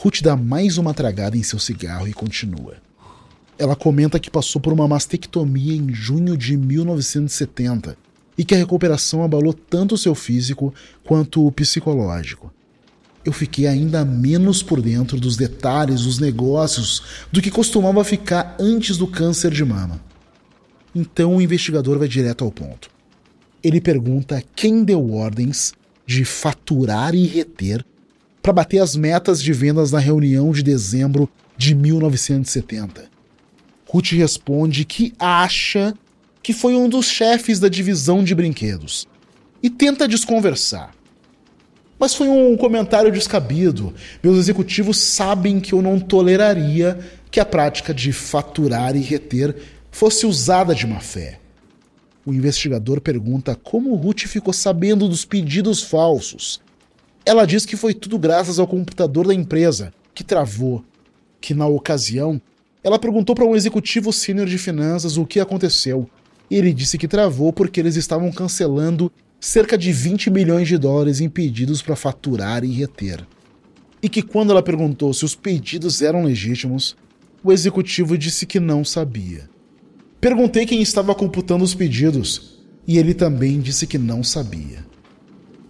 Ruth 0.04 0.24
dá 0.24 0.36
mais 0.36 0.80
uma 0.80 0.96
tragada 0.96 1.38
em 1.38 1.44
seu 1.44 1.60
cigarro 1.60 2.08
e 2.08 2.14
continua. 2.14 2.78
Ela 3.56 3.76
comenta 3.76 4.20
que 4.20 4.32
passou 4.32 4.60
por 4.60 4.74
uma 4.74 4.88
mastectomia 4.88 5.76
em 5.76 5.94
junho 5.94 6.36
de 6.36 6.58
1970 6.58 7.96
e 8.36 8.44
que 8.44 8.56
a 8.56 8.58
recuperação 8.58 9.24
abalou 9.24 9.54
tanto 9.54 9.94
o 9.94 9.98
seu 10.00 10.16
físico 10.16 10.74
quanto 11.04 11.46
o 11.46 11.52
psicológico. 11.52 12.52
Eu 13.24 13.32
fiquei 13.32 13.68
ainda 13.68 14.04
menos 14.04 14.64
por 14.64 14.82
dentro 14.82 15.20
dos 15.20 15.38
detalhes 15.38 16.02
dos 16.02 16.18
negócios 16.18 17.04
do 17.32 17.40
que 17.40 17.52
costumava 17.52 18.04
ficar 18.04 18.58
antes 18.60 18.98
do 18.98 19.06
câncer 19.06 19.52
de 19.52 19.64
mama. 19.64 20.04
Então 20.96 21.36
o 21.36 21.42
investigador 21.44 22.00
vai 22.00 22.08
direto 22.08 22.44
ao 22.44 22.52
ponto. 22.52 22.90
Ele 23.64 23.80
pergunta 23.80 24.44
quem 24.56 24.84
deu 24.84 25.14
ordens 25.14 25.74
de 26.08 26.26
faturar 26.26 27.14
e 27.14 27.28
reter 27.28 27.86
para 28.42 28.54
bater 28.54 28.80
as 28.80 28.96
metas 28.96 29.42
de 29.42 29.54
vendas 29.54 29.92
na 29.92 30.00
reunião 30.00 30.52
de 30.52 30.64
dezembro 30.64 31.30
de 31.58 31.76
1970. 31.76 33.10
Ruth 33.88 34.12
responde 34.12 34.84
que 34.84 35.14
acha 35.20 35.94
que 36.42 36.54
foi 36.54 36.76
um 36.76 36.90
dos 36.90 37.06
chefes 37.06 37.60
da 37.60 37.70
divisão 37.70 38.24
de 38.24 38.34
brinquedos 38.34 39.08
e 39.62 39.70
tenta 39.70 40.08
desconversar. 40.08 40.92
Mas 42.00 42.16
foi 42.16 42.28
um 42.28 42.58
comentário 42.58 43.12
descabido. 43.12 43.94
Meus 44.24 44.40
executivos 44.40 44.98
sabem 44.98 45.60
que 45.60 45.74
eu 45.74 45.84
não 45.84 46.00
toleraria 46.00 46.98
que 47.30 47.40
a 47.40 47.46
prática 47.46 47.94
de 47.94 48.12
faturar 48.12 48.96
e 48.96 49.02
reter 49.02 49.56
fosse 49.92 50.26
usada 50.26 50.74
de 50.74 50.88
má 50.88 51.00
fé. 51.00 51.40
O 52.26 52.34
investigador 52.34 53.02
pergunta 53.02 53.56
como 53.56 53.94
Ruth 53.94 54.22
ficou 54.22 54.54
sabendo 54.54 55.08
dos 55.08 55.26
pedidos 55.26 55.84
falsos 55.84 56.60
ela 57.26 57.46
diz 57.46 57.66
que 57.66 57.78
foi 57.78 57.94
tudo 57.94 58.18
graças 58.18 58.58
ao 58.58 58.68
computador 58.68 59.28
da 59.28 59.34
empresa, 59.34 59.94
que 60.14 60.24
travou. 60.24 60.84
Que 61.40 61.54
na 61.54 61.68
ocasião, 61.68 62.42
ela 62.84 63.00
perguntou 63.00 63.36
para 63.36 63.46
um 63.46 63.56
executivo 63.56 64.12
sênior 64.12 64.48
de 64.48 64.58
finanças 64.58 65.18
o 65.18 65.26
que 65.26 65.40
aconteceu. 65.40 66.10
E 66.50 66.56
ele 66.56 66.74
disse 66.74 66.98
que 66.98 67.08
travou 67.08 67.54
porque 67.54 67.80
eles 67.80 67.96
estavam 67.96 68.32
cancelando 68.32 69.12
cerca 69.40 69.78
de 69.78 69.92
20 69.92 70.30
milhões 70.30 70.68
de 70.68 70.78
dólares 70.78 71.22
em 71.22 71.30
pedidos 71.30 71.82
para 71.82 71.96
faturar 71.96 72.64
e 72.64 72.72
reter. 72.72 73.26
E 74.02 74.10
que 74.10 74.22
quando 74.22 74.52
ela 74.52 74.64
perguntou 74.64 75.14
se 75.14 75.24
os 75.24 75.36
pedidos 75.36 76.02
eram 76.02 76.24
legítimos, 76.24 76.96
o 77.44 77.52
executivo 77.52 78.18
disse 78.18 78.46
que 78.46 78.60
não 78.60 78.84
sabia. 78.84 79.50
Perguntei 80.20 80.66
quem 80.66 80.82
estava 80.82 81.16
computando 81.16 81.64
os 81.64 81.74
pedidos 81.74 82.60
e 82.88 82.98
ele 82.98 83.14
também 83.14 83.60
disse 83.60 83.86
que 83.88 83.98
não 83.98 84.24
sabia 84.24 84.91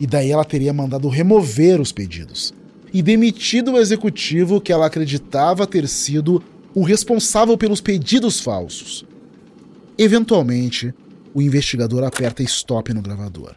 e 0.01 0.07
daí 0.07 0.31
ela 0.31 0.43
teria 0.43 0.73
mandado 0.73 1.07
remover 1.07 1.79
os 1.79 1.91
pedidos. 1.91 2.51
e 2.93 3.01
demitido 3.01 3.71
o 3.71 3.79
executivo 3.79 4.59
que 4.59 4.73
ela 4.73 4.87
acreditava 4.87 5.65
ter 5.65 5.87
sido 5.87 6.43
o 6.75 6.83
responsável 6.83 7.57
pelos 7.57 7.79
pedidos 7.79 8.41
falsos. 8.41 9.05
Eventualmente, 9.97 10.93
o 11.33 11.41
investigador 11.41 12.03
aperta 12.03 12.43
stop 12.43 12.93
no 12.93 13.01
gravador. 13.01 13.55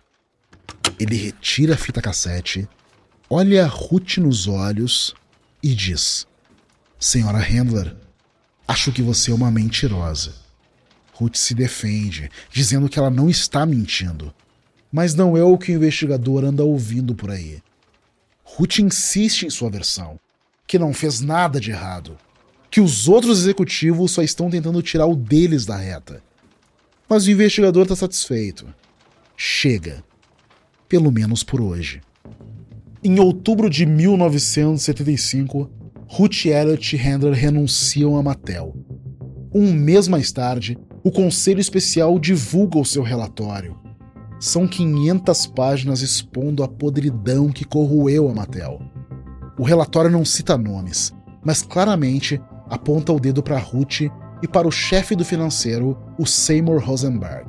Ele 1.00 1.16
retira 1.16 1.74
a 1.74 1.76
fita 1.76 2.00
cassete, 2.00 2.68
olha 3.28 3.66
Ruth 3.66 4.18
nos 4.18 4.46
olhos 4.46 5.14
e 5.60 5.74
diz: 5.74 6.28
Senhora 6.96 7.38
Handler, 7.38 7.96
acho 8.68 8.92
que 8.92 9.02
você 9.02 9.32
é 9.32 9.34
uma 9.34 9.50
mentirosa. 9.50 10.32
Ruth 11.12 11.34
se 11.34 11.54
defende, 11.54 12.30
dizendo 12.52 12.88
que 12.88 13.00
ela 13.00 13.10
não 13.10 13.28
está 13.28 13.66
mentindo. 13.66 14.32
Mas 14.96 15.12
não 15.12 15.36
é 15.36 15.42
o 15.42 15.58
que 15.58 15.72
o 15.72 15.74
investigador 15.74 16.44
anda 16.44 16.62
ouvindo 16.62 17.16
por 17.16 17.28
aí. 17.28 17.60
Ruth 18.44 18.78
insiste 18.78 19.42
em 19.42 19.50
sua 19.50 19.68
versão, 19.68 20.20
que 20.68 20.78
não 20.78 20.94
fez 20.94 21.20
nada 21.20 21.58
de 21.58 21.72
errado, 21.72 22.16
que 22.70 22.80
os 22.80 23.08
outros 23.08 23.40
executivos 23.40 24.12
só 24.12 24.22
estão 24.22 24.48
tentando 24.48 24.80
tirar 24.82 25.06
o 25.06 25.16
deles 25.16 25.66
da 25.66 25.76
reta. 25.76 26.22
Mas 27.08 27.26
o 27.26 27.32
investigador 27.32 27.82
está 27.82 27.96
satisfeito. 27.96 28.72
Chega. 29.36 30.04
Pelo 30.88 31.10
menos 31.10 31.42
por 31.42 31.60
hoje. 31.60 32.00
Em 33.02 33.18
outubro 33.18 33.68
de 33.68 33.84
1975, 33.84 35.68
Ruth 36.06 36.46
Elliott 36.46 36.96
Handler 36.96 37.34
renunciam 37.34 38.16
a 38.16 38.22
Mattel. 38.22 38.76
Um 39.52 39.72
mês 39.72 40.06
mais 40.06 40.30
tarde, 40.30 40.78
o 41.02 41.10
Conselho 41.10 41.58
Especial 41.58 42.16
divulga 42.16 42.78
o 42.78 42.84
seu 42.84 43.02
relatório. 43.02 43.82
São 44.38 44.66
500 44.66 45.46
páginas 45.46 46.02
expondo 46.02 46.62
a 46.62 46.68
podridão 46.68 47.50
que 47.50 47.64
corroeu 47.64 48.28
a 48.28 48.34
Mattel. 48.34 48.80
O 49.58 49.62
relatório 49.62 50.10
não 50.10 50.24
cita 50.24 50.58
nomes, 50.58 51.14
mas 51.42 51.62
claramente 51.62 52.40
aponta 52.68 53.12
o 53.12 53.20
dedo 53.20 53.42
para 53.42 53.58
Ruth 53.58 54.02
e 54.42 54.48
para 54.48 54.68
o 54.68 54.72
chefe 54.72 55.14
do 55.14 55.24
financeiro, 55.24 55.96
o 56.18 56.26
Seymour 56.26 56.84
Rosenberg. 56.84 57.48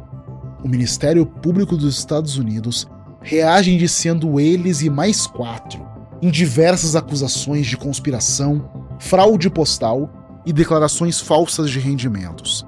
O 0.63 0.67
Ministério 0.67 1.25
Público 1.25 1.75
dos 1.75 1.97
Estados 1.97 2.37
Unidos 2.37 2.87
reage 3.21 3.73
indiciando 3.73 4.39
eles 4.39 4.81
e 4.81 4.89
mais 4.89 5.25
quatro 5.25 5.85
em 6.21 6.29
diversas 6.29 6.95
acusações 6.95 7.67
de 7.67 7.75
conspiração, 7.75 8.69
fraude 8.99 9.49
postal 9.49 10.41
e 10.45 10.53
declarações 10.53 11.19
falsas 11.19 11.69
de 11.69 11.79
rendimentos. 11.79 12.65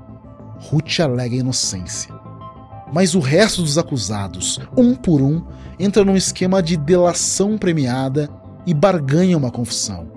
Ruth 0.60 1.00
alega 1.00 1.36
inocência. 1.36 2.17
Mas 2.94 3.16
o 3.16 3.20
resto 3.20 3.62
dos 3.62 3.78
acusados, 3.78 4.60
um 4.76 4.96
por 4.96 5.22
um, 5.22 5.44
entra 5.80 6.06
num 6.06 6.16
esquema 6.16 6.62
de 6.64 6.78
delação 6.78 7.58
premiada 7.58 8.30
e 8.66 8.74
barganha 8.74 9.38
uma 9.38 9.52
confissão. 9.52 10.12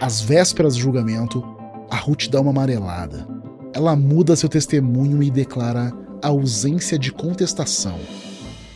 Às 0.00 0.20
vésperas 0.20 0.74
do 0.74 0.80
julgamento, 0.80 1.44
a 1.90 1.96
Ruth 1.96 2.28
dá 2.28 2.40
uma 2.40 2.50
amarelada. 2.50 3.26
Ela 3.72 3.94
muda 3.94 4.36
seu 4.36 4.48
testemunho 4.48 5.22
e 5.22 5.30
declara 5.30 5.92
ausência 6.22 6.98
de 6.98 7.12
contestação. 7.12 7.98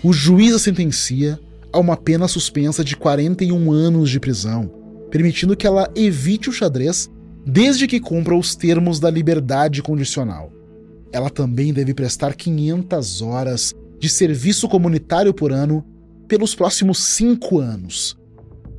O 0.03 0.13
juiz 0.13 0.55
a 0.55 0.59
sentencia 0.59 1.41
a 1.73 1.79
uma 1.79 1.97
pena 1.97 2.29
suspensa 2.29 2.85
de 2.85 2.97
41 2.97 3.73
anos 3.73 4.11
de 4.11 4.21
prisão, 4.21 4.71
permitindo 5.11 5.57
que 5.57 5.67
ela 5.67 5.91
evite 5.95 6.49
o 6.49 6.53
xadrez 6.53 7.11
desde 7.45 7.87
que 7.87 8.01
cumpra 8.01 8.37
os 8.37 8.55
termos 8.55 9.01
da 9.01 9.11
liberdade 9.11 9.83
condicional. 9.83 10.53
Ela 11.13 11.31
também 11.31 11.73
deve 11.73 11.95
prestar 11.95 12.35
500 12.35 13.23
horas 13.23 13.75
de 13.99 14.09
serviço 14.09 14.69
comunitário 14.69 15.33
por 15.35 15.53
ano 15.53 15.85
pelos 16.27 16.55
próximos 16.55 16.99
cinco 16.99 17.59
anos. 17.59 18.17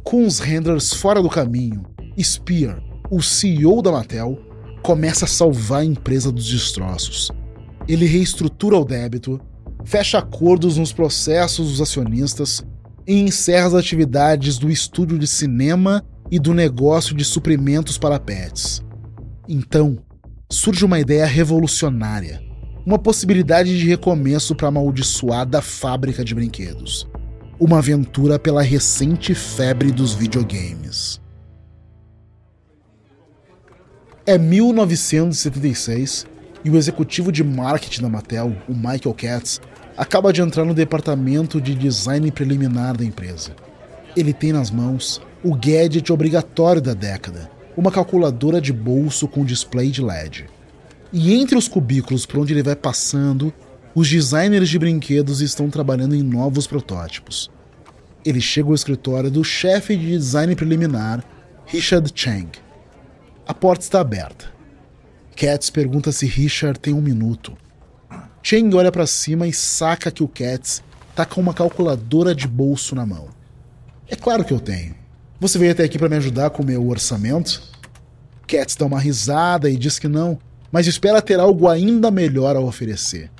Com 0.03 0.25
os 0.25 0.39
renders 0.39 0.93
fora 0.93 1.21
do 1.21 1.29
caminho, 1.29 1.83
Spear, 2.21 2.81
o 3.09 3.21
CEO 3.21 3.81
da 3.81 3.91
Mattel, 3.91 4.39
começa 4.81 5.25
a 5.25 5.27
salvar 5.27 5.81
a 5.81 5.85
empresa 5.85 6.31
dos 6.31 6.47
destroços. 6.47 7.31
Ele 7.87 8.05
reestrutura 8.05 8.77
o 8.77 8.85
débito, 8.85 9.41
fecha 9.83 10.19
acordos 10.19 10.77
nos 10.77 10.93
processos 10.93 11.71
dos 11.71 11.81
acionistas 11.81 12.63
e 13.07 13.19
encerra 13.19 13.67
as 13.67 13.73
atividades 13.73 14.57
do 14.57 14.69
estúdio 14.69 15.17
de 15.17 15.25
cinema 15.25 16.05
e 16.29 16.37
do 16.37 16.53
negócio 16.53 17.15
de 17.15 17.25
suprimentos 17.25 17.97
para 17.97 18.19
pets. 18.19 18.83
Então, 19.47 19.97
surge 20.51 20.83
uma 20.83 20.99
ideia 20.99 21.27
revolucionária, 21.27 22.41
uma 22.83 22.97
possibilidade 22.97 23.77
de 23.77 23.87
recomeço 23.87 24.55
para 24.55 24.67
a 24.67 24.69
amaldiçoada 24.69 25.61
fábrica 25.61 26.25
de 26.25 26.33
brinquedos. 26.33 27.07
Uma 27.59 27.77
aventura 27.77 28.39
pela 28.39 28.63
recente 28.63 29.35
febre 29.35 29.91
dos 29.91 30.13
videogames. 30.13 31.21
É 34.25 34.39
1976 34.39 36.25
e 36.65 36.69
o 36.69 36.77
executivo 36.77 37.31
de 37.31 37.43
marketing 37.43 38.01
da 38.01 38.09
Mattel, 38.09 38.55
o 38.67 38.73
Michael 38.73 39.13
Katz, 39.15 39.61
acaba 39.95 40.33
de 40.33 40.41
entrar 40.41 40.65
no 40.65 40.73
departamento 40.73 41.61
de 41.61 41.75
design 41.75 42.31
preliminar 42.31 42.97
da 42.97 43.05
empresa. 43.05 43.55
Ele 44.15 44.33
tem 44.33 44.51
nas 44.51 44.71
mãos 44.71 45.21
o 45.43 45.53
gadget 45.53 46.11
obrigatório 46.11 46.81
da 46.81 46.93
década, 46.93 47.51
uma 47.79 47.91
calculadora 47.91 48.59
de 48.59 48.73
bolso 48.73 49.27
com 49.27 49.45
display 49.45 49.89
de 49.89 50.01
LED. 50.01 50.47
E 51.13 51.33
entre 51.33 51.57
os 51.57 51.67
cubículos 51.67 52.25
por 52.25 52.39
onde 52.39 52.53
ele 52.53 52.61
vai 52.61 52.75
passando, 52.75 53.53
os 53.95 54.09
designers 54.09 54.67
de 54.67 54.77
brinquedos 54.77 55.39
estão 55.39 55.69
trabalhando 55.69 56.13
em 56.13 56.21
novos 56.21 56.67
protótipos. 56.67 57.49
Ele 58.25 58.41
chega 58.41 58.67
ao 58.67 58.75
escritório 58.75 59.31
do 59.31 59.43
chefe 59.43 59.95
de 59.95 60.07
design 60.09 60.53
preliminar, 60.55 61.23
Richard 61.65 62.11
Chang. 62.13 62.49
A 63.47 63.53
porta 63.53 63.83
está 63.83 64.01
aberta. 64.01 64.51
Katz 65.35 65.69
pergunta 65.69 66.11
se 66.11 66.25
Richard 66.25 66.79
tem 66.79 66.93
um 66.93 67.01
minuto. 67.01 67.57
Cheng 68.43 68.75
olha 68.75 68.91
para 68.91 69.07
cima 69.07 69.47
e 69.47 69.53
saca 69.53 70.11
que 70.11 70.21
o 70.21 70.27
Cats 70.27 70.83
tá 71.15 71.25
com 71.25 71.39
uma 71.39 71.53
calculadora 71.53 72.35
de 72.35 72.45
bolso 72.45 72.93
na 72.93 73.05
mão. 73.05 73.29
É 74.07 74.17
claro 74.17 74.43
que 74.43 74.53
eu 74.53 74.59
tenho. 74.59 74.98
Você 75.39 75.57
veio 75.57 75.71
até 75.71 75.85
aqui 75.85 75.97
para 75.97 76.09
me 76.09 76.17
ajudar 76.17 76.49
com 76.49 76.61
o 76.61 76.65
meu 76.65 76.85
orçamento? 76.89 77.61
Cats 78.45 78.75
dá 78.75 78.85
uma 78.85 78.99
risada 78.99 79.69
e 79.69 79.77
diz 79.77 79.97
que 79.97 80.07
não, 80.07 80.37
mas 80.69 80.85
espera 80.85 81.21
ter 81.21 81.39
algo 81.39 81.69
ainda 81.69 82.11
melhor 82.11 82.57
a 82.57 82.59
oferecer. 82.59 83.31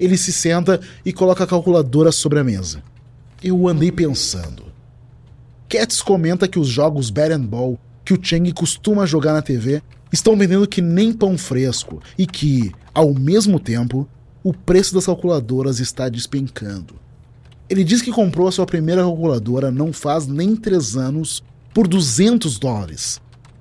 Ele 0.00 0.16
se 0.16 0.32
senta 0.32 0.80
e 1.04 1.12
coloca 1.12 1.44
a 1.44 1.46
calculadora 1.46 2.10
sobre 2.10 2.38
a 2.38 2.44
mesa. 2.44 2.82
Eu 3.44 3.68
andei 3.68 3.92
pensando. 3.92 4.72
Cats 5.68 6.00
comenta 6.00 6.48
que 6.48 6.58
os 6.58 6.68
jogos 6.68 7.10
Bat 7.10 7.32
and 7.32 7.44
Ball 7.44 7.78
que 8.02 8.14
o 8.14 8.18
Cheng 8.20 8.50
costuma 8.52 9.06
jogar 9.06 9.34
na 9.34 9.42
TV 9.42 9.82
estão 10.12 10.36
vendendo 10.36 10.66
que 10.66 10.80
nem 10.80 11.12
pão 11.12 11.36
fresco 11.36 12.00
e 12.18 12.26
que, 12.26 12.72
ao 12.94 13.14
mesmo 13.14 13.60
tempo, 13.60 14.08
o 14.42 14.52
preço 14.52 14.94
das 14.94 15.06
calculadoras 15.06 15.80
está 15.80 16.08
despencando. 16.08 16.94
Ele 17.72 17.84
diz 17.84 18.02
que 18.02 18.12
comprou 18.12 18.46
a 18.46 18.52
sua 18.52 18.66
primeira 18.66 19.00
calculadora 19.00 19.70
não 19.70 19.94
faz 19.94 20.26
nem 20.26 20.54
três 20.54 20.94
anos 20.94 21.42
por 21.72 21.88
200 21.88 22.58
dólares 22.58 23.18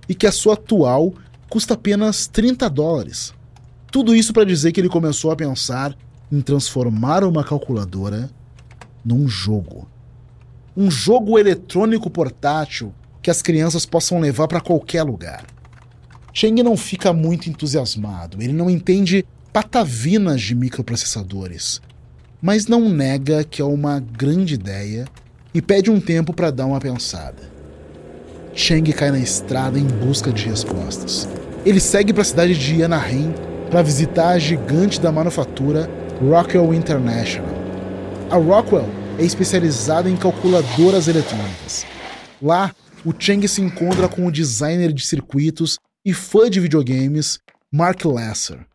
e 0.09 0.13
que 0.13 0.27
a 0.27 0.33
sua 0.33 0.55
atual 0.55 1.13
custa 1.49 1.75
apenas 1.75 2.27
30 2.27 2.69
dólares. 2.69 3.33
Tudo 3.89 4.13
isso 4.13 4.33
para 4.33 4.43
dizer 4.43 4.73
que 4.73 4.81
ele 4.81 4.89
começou 4.89 5.31
a 5.31 5.35
pensar 5.37 5.95
em 6.29 6.41
transformar 6.41 7.23
uma 7.23 7.41
calculadora 7.41 8.29
num 9.05 9.29
jogo. 9.29 9.87
Um 10.75 10.91
jogo 10.91 11.39
eletrônico 11.39 12.09
portátil 12.09 12.93
que 13.21 13.31
as 13.31 13.41
crianças 13.41 13.85
possam 13.85 14.19
levar 14.19 14.49
para 14.49 14.59
qualquer 14.59 15.03
lugar. 15.03 15.45
Cheng 16.33 16.61
não 16.61 16.75
fica 16.75 17.13
muito 17.13 17.49
entusiasmado, 17.49 18.43
ele 18.43 18.51
não 18.51 18.69
entende 18.69 19.25
patavinas 19.53 20.41
de 20.41 20.53
microprocessadores, 20.53 21.81
mas 22.41 22.65
não 22.65 22.89
nega 22.89 23.43
que 23.43 23.61
é 23.61 23.65
uma 23.65 23.99
grande 23.99 24.55
ideia 24.55 25.05
e 25.53 25.61
pede 25.61 25.91
um 25.91 25.99
tempo 25.99 26.33
para 26.33 26.49
dar 26.49 26.65
uma 26.65 26.79
pensada. 26.79 27.51
Cheng 28.53 28.91
cai 28.91 29.11
na 29.11 29.19
estrada 29.19 29.77
em 29.77 29.85
busca 29.85 30.31
de 30.31 30.45
respostas. 30.47 31.27
Ele 31.65 31.79
segue 31.79 32.11
para 32.11 32.23
a 32.23 32.25
cidade 32.25 32.57
de 32.57 32.83
Anaheim 32.83 33.33
para 33.69 33.83
visitar 33.83 34.29
a 34.29 34.39
gigante 34.39 34.99
da 34.99 35.11
manufatura 35.11 35.89
Rockwell 36.19 36.73
International. 36.73 37.49
A 38.29 38.35
Rockwell 38.35 38.89
é 39.19 39.23
especializada 39.23 40.09
em 40.09 40.17
calculadoras 40.17 41.07
eletrônicas. 41.07 41.85
Lá, 42.41 42.73
o 43.05 43.13
Cheng 43.17 43.47
se 43.47 43.61
encontra 43.61 44.07
com 44.07 44.25
o 44.25 44.31
designer 44.31 44.91
de 44.91 45.05
circuitos 45.05 45.77
e 46.03 46.13
fã 46.13 46.49
de 46.49 46.59
videogames 46.59 47.39
Mark 47.71 48.03
Lasser 48.05 48.65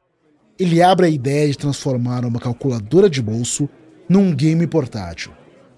ele 0.58 0.82
abre 0.82 1.06
a 1.06 1.10
ideia 1.10 1.48
de 1.48 1.58
transformar 1.58 2.24
uma 2.24 2.40
calculadora 2.40 3.10
de 3.10 3.20
bolso 3.20 3.68
num 4.08 4.34
game 4.34 4.66
portátil. 4.66 5.32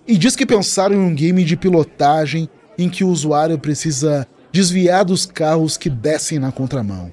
E 0.07 0.17
diz 0.17 0.37
que 0.37 0.47
pensaram 0.47 0.95
em 0.95 0.99
um 0.99 1.15
game 1.15 1.45
de 1.45 1.57
pilotagem 1.57 2.49
em 2.79 2.89
que 2.89 3.05
o 3.05 3.09
usuário 3.09 3.59
precisa 3.59 4.27
desviar 4.53 5.05
dos 5.05 5.27
carros 5.27 5.77
que 5.77 5.91
descem 5.91 6.39
na 6.39 6.53
contramão. 6.53 7.13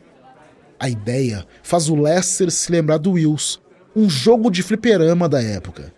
A 0.79 0.89
ideia 0.89 1.45
faz 1.63 1.89
o 1.89 1.95
Lester 1.95 2.51
se 2.51 2.71
lembrar 2.71 2.97
do 2.97 3.13
Wills, 3.13 3.59
um 3.95 4.09
jogo 4.09 4.51
de 4.51 4.61
fliperama 4.61 5.27
da 5.27 5.41
época. 5.41 5.93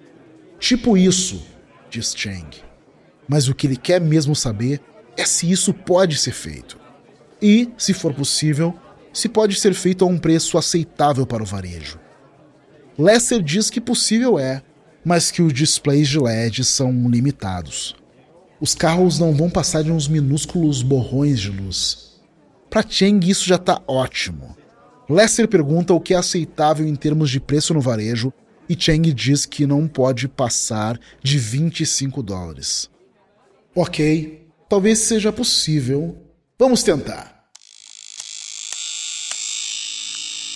Tipo 0.59 0.97
isso, 0.97 1.45
diz 1.89 2.13
Chang. 2.15 2.57
Mas 3.27 3.47
o 3.47 3.55
que 3.55 3.67
ele 3.67 3.75
quer 3.75 3.99
mesmo 3.99 4.35
saber 4.35 4.79
é 5.17 5.25
se 5.25 5.51
isso 5.51 5.73
pode 5.73 6.17
ser 6.17 6.31
feito. 6.31 6.79
E, 7.41 7.69
se 7.77 7.93
for 7.93 8.13
possível, 8.13 8.73
se 9.17 9.27
pode 9.27 9.59
ser 9.59 9.73
feito 9.73 10.05
a 10.05 10.07
um 10.07 10.15
preço 10.15 10.59
aceitável 10.59 11.25
para 11.25 11.41
o 11.41 11.45
varejo. 11.45 11.99
Lester 12.99 13.41
diz 13.41 13.67
que 13.67 13.81
possível 13.81 14.37
é, 14.37 14.61
mas 15.03 15.31
que 15.31 15.41
os 15.41 15.51
displays 15.51 16.07
de 16.07 16.19
LED 16.19 16.63
são 16.63 17.09
limitados. 17.09 17.95
Os 18.61 18.75
carros 18.75 19.17
não 19.17 19.33
vão 19.33 19.49
passar 19.49 19.83
de 19.83 19.91
uns 19.91 20.07
minúsculos 20.07 20.83
borrões 20.83 21.39
de 21.39 21.49
luz. 21.49 22.19
Para 22.69 22.87
Cheng 22.87 23.27
isso 23.27 23.47
já 23.47 23.55
está 23.55 23.81
ótimo. 23.87 24.55
Lester 25.09 25.47
pergunta 25.47 25.95
o 25.95 26.01
que 26.01 26.13
é 26.13 26.17
aceitável 26.17 26.87
em 26.87 26.95
termos 26.95 27.31
de 27.31 27.39
preço 27.39 27.73
no 27.73 27.81
varejo 27.81 28.31
e 28.69 28.79
Cheng 28.79 29.11
diz 29.13 29.47
que 29.47 29.65
não 29.65 29.87
pode 29.87 30.27
passar 30.27 30.99
de 31.23 31.39
25 31.39 32.21
dólares. 32.21 32.87
Ok, 33.73 34.47
talvez 34.69 34.99
seja 34.99 35.33
possível. 35.33 36.15
Vamos 36.59 36.83
tentar. 36.83 37.36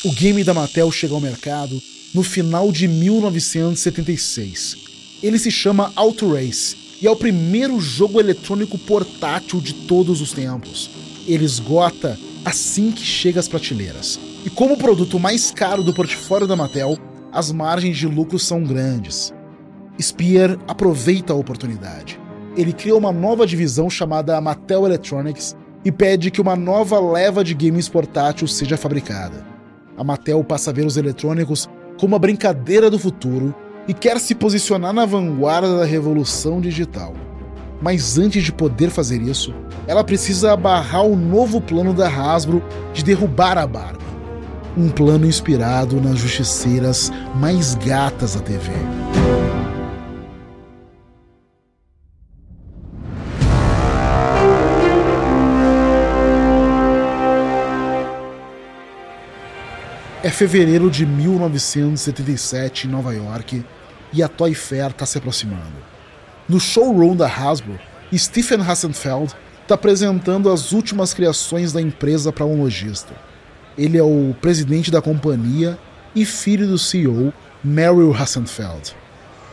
O 0.04 0.12
game 0.12 0.44
da 0.44 0.52
Mattel 0.52 0.92
chega 0.92 1.14
ao 1.14 1.22
mercado 1.22 1.80
no 2.12 2.24
final 2.24 2.72
de 2.72 2.88
1976. 2.88 4.76
Ele 5.22 5.38
se 5.38 5.52
chama 5.52 5.94
Auto 5.96 6.34
Race 6.34 6.76
e 7.00 7.06
é 7.06 7.12
o 7.12 7.16
primeiro 7.16 7.80
jogo 7.80 8.20
eletrônico 8.20 8.80
portátil 8.80 9.62
de 9.62 9.76
todos 9.76 10.20
os 10.20 10.34
tempos. 10.34 10.90
Ele 11.28 11.46
esgota 11.46 12.18
assim 12.44 12.92
que 12.92 13.04
chega 13.04 13.40
às 13.40 13.48
prateleiras. 13.48 14.20
E 14.44 14.50
como 14.50 14.76
produto 14.76 15.20
mais 15.20 15.52
caro 15.52 15.84
do 15.84 15.94
portfólio 15.94 16.48
da 16.48 16.56
Mattel, 16.56 16.98
as 17.32 17.52
margens 17.52 17.96
de 17.96 18.08
lucro 18.08 18.40
são 18.40 18.64
grandes. 18.64 19.32
Spear 20.02 20.58
aproveita 20.68 21.32
a 21.32 21.36
oportunidade. 21.36 22.20
Ele 22.58 22.74
cria 22.74 22.96
uma 22.96 23.12
nova 23.12 23.46
divisão 23.46 23.88
chamada 23.88 24.42
Mattel 24.42 24.88
Electronics 24.88 25.56
e 25.86 25.92
pede 25.92 26.32
que 26.32 26.42
uma 26.42 26.56
nova 26.56 27.00
leva 27.00 27.44
de 27.44 27.54
games 27.54 27.88
portátil 27.88 28.48
seja 28.48 28.76
fabricada. 28.78 29.51
A 30.02 30.04
Mattel 30.04 30.44
passa 30.44 30.72
a 30.72 30.74
ver 30.74 30.84
os 30.84 30.98
eletrônicos 30.98 31.70
como 32.00 32.14
uma 32.14 32.18
brincadeira 32.18 32.90
do 32.90 32.98
futuro 32.98 33.54
e 33.88 33.94
quer 33.94 34.20
se 34.20 34.34
posicionar 34.34 34.92
na 34.92 35.06
vanguarda 35.06 35.78
da 35.78 35.86
revolução 35.86 36.60
digital. 36.60 37.14
Mas 37.80 38.18
antes 38.18 38.42
de 38.42 38.52
poder 38.52 38.90
fazer 38.90 39.22
isso, 39.22 39.54
ela 39.86 40.04
precisa 40.04 40.54
abarrar 40.54 41.06
o 41.06 41.16
novo 41.16 41.62
plano 41.62 41.94
da 41.94 42.10
Hasbro 42.10 42.64
de 42.92 43.04
derrubar 43.04 43.60
a 43.60 43.68
Barbie. 43.68 44.04
Um 44.76 44.90
plano 44.90 45.28
inspirado 45.28 46.02
nas 46.02 46.18
justiceiras 46.18 47.12
mais 47.36 47.76
gatas 47.76 48.34
da 48.34 48.42
TV. 48.42 48.72
É 60.24 60.30
fevereiro 60.30 60.92
de 60.92 61.04
1977 61.04 62.86
em 62.86 62.92
Nova 62.92 63.12
York 63.12 63.66
e 64.14 64.22
a 64.22 64.28
Toy 64.28 64.54
Fair 64.54 64.92
está 64.92 65.04
se 65.04 65.18
aproximando. 65.18 65.74
No 66.48 66.60
showroom 66.60 67.16
da 67.16 67.26
Hasbro, 67.28 67.80
Stephen 68.14 68.62
Hassenfeld 68.62 69.34
está 69.64 69.74
apresentando 69.74 70.52
as 70.52 70.74
últimas 70.74 71.12
criações 71.12 71.74
da 71.74 71.82
empresa 71.82 72.32
para 72.32 72.46
um 72.46 72.62
lojista. 72.62 73.16
Ele 73.76 73.98
é 73.98 74.04
o 74.04 74.36
presidente 74.40 74.92
da 74.92 75.02
companhia 75.02 75.76
e 76.14 76.24
filho 76.24 76.68
do 76.68 76.78
CEO, 76.78 77.34
Merrill 77.64 78.14
Hassenfeld. 78.14 78.96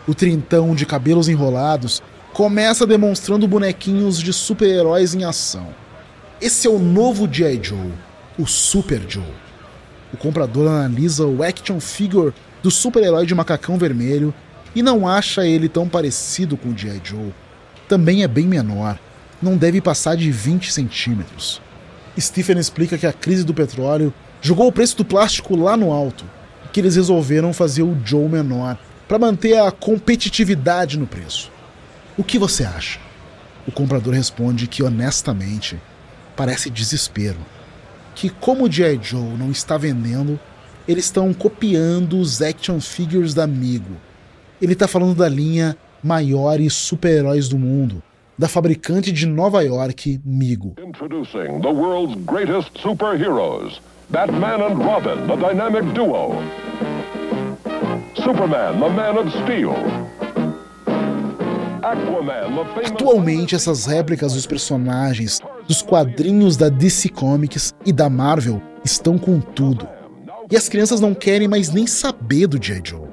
O 0.07 0.15
trintão 0.15 0.75
de 0.75 0.85
cabelos 0.85 1.31
enrolados 1.31 2.03
começa 2.35 2.87
demonstrando 2.87 3.49
bonequinhos 3.49 4.21
de 4.21 4.35
super-heróis 4.35 5.15
em 5.15 5.25
ação. 5.25 5.69
Esse 6.43 6.67
é 6.67 6.71
o 6.71 6.79
novo 6.79 7.27
G.I. 7.27 7.59
Joe, 7.63 7.93
o 8.39 8.47
Super 8.47 9.01
Joe. 9.09 9.48
O 10.13 10.17
comprador 10.17 10.69
analisa 10.69 11.27
o 11.27 11.43
action 11.43 11.81
figure 11.81 12.33
do 12.63 12.71
super-herói 12.71 13.27
de 13.27 13.35
macacão 13.35 13.77
vermelho 13.77 14.33
e 14.75 14.83
não 14.83 15.07
acha 15.07 15.47
ele 15.47 15.69
tão 15.69 15.89
parecido 15.89 16.57
com 16.57 16.71
o 16.71 16.77
G.I. 16.77 17.01
Joe. 17.05 17.35
Também 17.89 18.23
é 18.23 18.29
bem 18.29 18.47
menor, 18.47 18.99
não 19.41 19.57
deve 19.57 19.81
passar 19.81 20.17
de 20.17 20.31
20 20.31 20.73
centímetros. 20.73 21.61
Stephen 22.19 22.59
explica 22.59 22.99
que 22.99 23.07
a 23.07 23.13
crise 23.13 23.45
do 23.45 23.55
petróleo 23.55 24.13
jogou 24.41 24.67
o 24.67 24.73
preço 24.73 24.97
do 24.97 25.05
plástico 25.05 25.57
lá 25.57 25.77
no 25.77 25.93
alto 25.93 26.25
e 26.65 26.69
que 26.69 26.81
eles 26.81 26.97
resolveram 26.97 27.53
fazer 27.53 27.83
o 27.83 27.97
Joe 28.05 28.29
menor 28.29 28.79
para 29.07 29.19
manter 29.19 29.59
a 29.59 29.71
competitividade 29.71 30.99
no 30.99 31.07
preço. 31.07 31.51
O 32.17 32.25
que 32.25 32.39
você 32.39 32.65
acha? 32.65 32.99
O 33.67 33.73
comprador 33.73 34.15
responde 34.15 34.67
que 34.67 34.83
honestamente 34.83 35.81
parece 36.37 36.71
desespero 36.71 37.39
que, 38.19 38.29
como 38.29 38.65
o 38.65 38.69
G.I. 38.69 38.99
Joe 39.01 39.37
não 39.39 39.53
está 39.53 39.79
vendendo, 39.79 40.41
eles 40.89 41.05
estão 41.05 41.33
copiando 41.33 42.19
os 42.19 42.43
action 42.43 42.81
figures 42.81 43.33
da 43.33 43.45
Amigo. 43.45 43.97
Ele 44.61 44.73
está 44.73 44.89
falando 44.89 45.15
da 45.15 45.29
linha 45.29 45.77
maiores 46.03 46.75
super-heróis 46.75 47.49
do 47.49 47.57
mundo, 47.57 48.03
da 48.37 48.49
fabricante 48.49 49.13
de 49.13 49.25
Nova 49.25 49.63
York, 49.63 50.21
Migo. 50.25 50.75
Introducing 50.85 51.61
the 51.61 51.69
world's 51.69 52.21
greatest 52.27 52.77
superheroes. 52.83 53.81
Batman 54.11 54.63
and 54.65 54.79
Robin, 54.79 55.29
the 55.29 55.37
dynamic 55.37 55.85
duo. 55.95 56.43
Superman, 58.17 58.81
the 58.81 58.89
Man 58.89 59.19
of 59.19 59.31
Steel. 59.45 59.77
Atualmente, 62.85 63.55
essas 63.55 63.87
réplicas 63.87 64.35
dos 64.35 64.45
personagens 64.45 65.41
dos 65.69 65.83
quadrinhos 65.83 66.57
da 66.57 66.71
DC 66.71 67.11
Comics 67.11 67.75
e 67.85 67.93
da 67.93 68.09
Marvel 68.09 68.61
estão 68.83 69.19
com 69.19 69.39
tudo. 69.39 69.87
E 70.51 70.57
as 70.57 70.67
crianças 70.67 70.99
não 70.99 71.15
querem 71.15 71.47
mais 71.47 71.69
nem 71.69 71.87
saber 71.87 72.47
do 72.47 72.61
G.I. 72.61 72.81
Joe. 72.83 73.07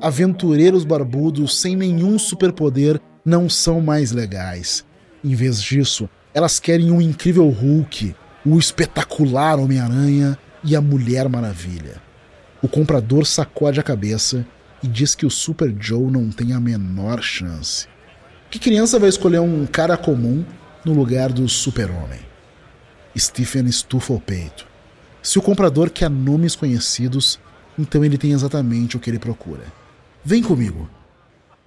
Aventureiros 0.00 0.84
barbudos 0.84 1.60
sem 1.60 1.76
nenhum 1.76 2.18
superpoder 2.18 3.00
não 3.24 3.48
são 3.48 3.80
mais 3.80 4.10
legais. 4.10 4.84
Em 5.22 5.32
vez 5.36 5.62
disso, 5.62 6.10
elas 6.34 6.58
querem 6.58 6.90
um 6.90 7.00
incrível 7.00 7.48
Hulk, 7.48 8.16
o 8.44 8.58
espetacular 8.58 9.60
Homem-Aranha 9.60 10.36
e 10.64 10.74
a 10.74 10.80
Mulher 10.80 11.28
Maravilha. 11.28 12.02
O 12.60 12.66
comprador 12.66 13.24
sacode 13.26 13.78
a 13.78 13.82
cabeça 13.82 14.44
e 14.82 14.88
diz 14.88 15.14
que 15.14 15.24
o 15.24 15.30
Super 15.30 15.72
Joe 15.78 16.10
não 16.10 16.30
tem 16.30 16.52
a 16.52 16.58
menor 16.58 17.22
chance. 17.22 17.86
Que 18.50 18.58
criança 18.58 18.98
vai 18.98 19.08
escolher 19.08 19.38
um 19.38 19.64
cara 19.66 19.96
comum 19.96 20.44
no 20.84 20.92
lugar 20.92 21.32
do 21.32 21.48
super-homem? 21.48 22.20
Stephen 23.16 23.66
estufa 23.66 24.12
o 24.12 24.20
peito. 24.20 24.66
Se 25.22 25.38
o 25.38 25.42
comprador 25.42 25.90
quer 25.90 26.10
nomes 26.10 26.56
conhecidos, 26.56 27.38
então 27.78 28.04
ele 28.04 28.18
tem 28.18 28.32
exatamente 28.32 28.96
o 28.96 29.00
que 29.00 29.08
ele 29.08 29.18
procura. 29.18 29.62
Vem 30.24 30.42
comigo. 30.42 30.88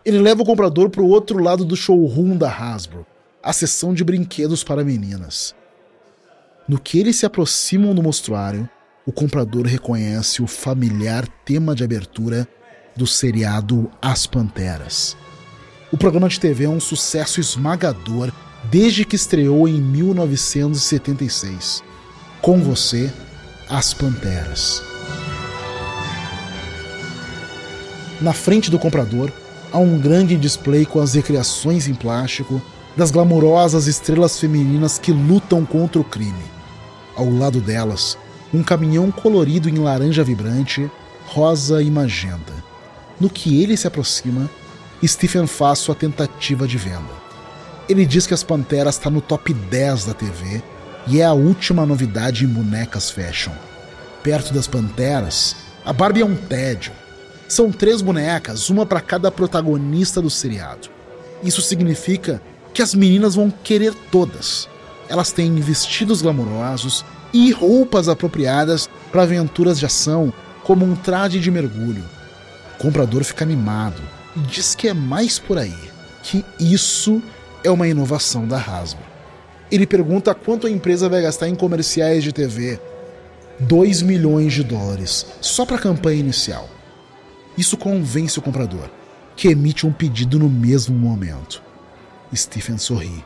Ele 0.03 0.19
leva 0.19 0.41
o 0.41 0.45
comprador 0.45 0.89
para 0.89 1.01
o 1.01 1.07
outro 1.09 1.41
lado 1.41 1.63
do 1.63 1.75
showroom 1.75 2.37
da 2.37 2.49
Hasbro, 2.49 3.05
a 3.41 3.53
seção 3.53 3.93
de 3.93 4.03
brinquedos 4.03 4.63
para 4.63 4.83
meninas. 4.83 5.55
No 6.67 6.79
que 6.79 6.99
eles 6.99 7.15
se 7.15 7.25
aproximam 7.25 7.93
do 7.93 8.03
mostruário, 8.03 8.67
o 9.05 9.11
comprador 9.11 9.65
reconhece 9.65 10.41
o 10.41 10.47
familiar 10.47 11.27
tema 11.45 11.75
de 11.75 11.83
abertura 11.83 12.47
do 12.95 13.05
seriado 13.05 13.91
As 14.01 14.25
Panteras. 14.25 15.15
O 15.91 15.97
programa 15.97 16.27
de 16.27 16.39
TV 16.39 16.65
é 16.65 16.69
um 16.69 16.79
sucesso 16.79 17.39
esmagador 17.39 18.31
desde 18.69 19.05
que 19.05 19.15
estreou 19.15 19.67
em 19.67 19.81
1976. 19.81 21.83
Com 22.41 22.61
você, 22.61 23.11
As 23.69 23.93
Panteras. 23.93 24.81
Na 28.21 28.33
frente 28.33 28.71
do 28.71 28.79
comprador, 28.79 29.31
há 29.71 29.77
um 29.77 29.99
grande 29.99 30.37
display 30.37 30.85
com 30.85 31.01
as 31.01 31.13
recriações 31.13 31.87
em 31.87 31.93
plástico 31.93 32.61
das 32.95 33.11
glamurosas 33.11 33.87
estrelas 33.87 34.39
femininas 34.39 34.97
que 34.97 35.11
lutam 35.11 35.65
contra 35.65 35.99
o 35.99 36.03
crime. 36.03 36.55
Ao 37.15 37.29
lado 37.29 37.59
delas, 37.59 38.17
um 38.53 38.63
caminhão 38.63 39.11
colorido 39.11 39.67
em 39.67 39.77
laranja 39.77 40.23
vibrante, 40.23 40.89
rosa 41.25 41.81
e 41.81 41.91
magenta. 41.91 42.53
No 43.19 43.29
que 43.29 43.61
ele 43.61 43.75
se 43.75 43.87
aproxima, 43.87 44.49
Stephen 45.03 45.45
faz 45.45 45.79
sua 45.79 45.95
tentativa 45.95 46.65
de 46.67 46.77
venda. 46.77 47.24
Ele 47.87 48.05
diz 48.05 48.25
que 48.25 48.33
as 48.33 48.43
Panteras 48.43 48.95
está 48.95 49.09
no 49.09 49.21
top 49.21 49.53
10 49.53 50.05
da 50.05 50.13
TV 50.13 50.61
e 51.07 51.21
é 51.21 51.25
a 51.25 51.33
última 51.33 51.85
novidade 51.85 52.43
em 52.43 52.47
bonecas 52.47 53.11
fashion. 53.11 53.51
Perto 54.23 54.51
das 54.51 54.67
Panteras, 54.67 55.55
a 55.85 55.93
Barbie 55.93 56.21
é 56.21 56.25
um 56.25 56.35
tédio. 56.35 56.91
São 57.47 57.71
três 57.71 58.01
bonecas, 58.01 58.71
uma 58.71 58.87
para 58.87 58.99
cada 58.99 59.29
protagonista 59.29 60.19
do 60.19 60.31
seriado. 60.31 60.89
Isso 61.43 61.61
significa 61.61 62.41
que 62.73 62.81
as 62.81 62.95
meninas 62.95 63.35
vão 63.35 63.51
querer 63.51 63.93
todas. 64.11 64.67
Elas 65.07 65.31
têm 65.31 65.53
vestidos 65.55 66.23
glamourosos 66.23 67.05
e 67.31 67.51
roupas 67.51 68.09
apropriadas 68.09 68.89
para 69.11 69.21
aventuras 69.21 69.77
de 69.77 69.85
ação, 69.85 70.33
como 70.63 70.83
um 70.83 70.95
traje 70.95 71.39
de 71.39 71.51
mergulho. 71.51 72.03
O 72.75 72.81
comprador 72.81 73.23
fica 73.23 73.45
animado 73.45 74.01
e 74.35 74.39
diz 74.39 74.73
que 74.73 74.87
é 74.87 74.93
mais 74.93 75.37
por 75.37 75.59
aí, 75.59 75.77
que 76.23 76.43
isso 76.59 77.21
é 77.65 77.71
uma 77.71 77.87
inovação 77.87 78.47
da 78.47 78.57
Hasbro. 78.57 79.03
Ele 79.71 79.87
pergunta 79.87 80.35
quanto 80.35 80.67
a 80.67 80.69
empresa 80.69 81.09
vai 81.09 81.21
gastar 81.21 81.49
em 81.49 81.55
comerciais 81.55 82.23
de 82.23 82.31
TV. 82.31 82.79
2 83.59 84.03
milhões 84.03 84.53
de 84.53 84.63
dólares, 84.63 85.25
só 85.41 85.65
para 85.65 85.77
a 85.77 85.81
campanha 85.81 86.19
inicial. 86.19 86.69
Isso 87.57 87.75
convence 87.75 88.37
o 88.37 88.41
comprador, 88.41 88.89
que 89.35 89.47
emite 89.47 89.87
um 89.87 89.91
pedido 89.91 90.37
no 90.37 90.49
mesmo 90.49 90.95
momento. 90.95 91.63
Stephen 92.33 92.77
sorri. 92.77 93.25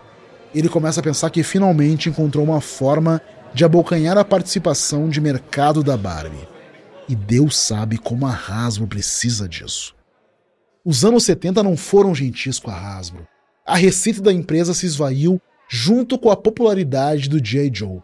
Ele 0.54 0.70
começa 0.70 1.00
a 1.00 1.04
pensar 1.04 1.30
que 1.30 1.44
finalmente 1.44 2.10
encontrou 2.10 2.46
uma 2.46 2.62
forma 2.62 3.22
de 3.54 3.66
abocanhar 3.66 4.18
a 4.18 4.24
participação 4.24 5.10
de 5.10 5.20
mercado 5.20 5.84
da 5.84 5.98
Barbie. 5.98 6.48
E 7.08 7.16
Deus 7.16 7.58
sabe 7.58 7.98
como 7.98 8.26
a 8.26 8.34
Hasbro 8.34 8.88
precisa 8.88 9.50
disso. 9.50 9.96
Os 10.86 11.04
anos 11.04 11.26
70 11.26 11.62
não 11.62 11.76
foram 11.76 12.16
gentis 12.16 12.60
com 12.60 12.72
a 12.72 12.76
Hasbro. 12.76 13.28
A 13.70 13.76
receita 13.76 14.20
da 14.20 14.34
empresa 14.34 14.74
se 14.74 14.88
esvaiu 14.88 15.40
junto 15.70 16.18
com 16.18 16.32
a 16.32 16.36
popularidade 16.36 17.30
do 17.30 17.40
J. 17.40 17.70
Joe. 17.72 18.02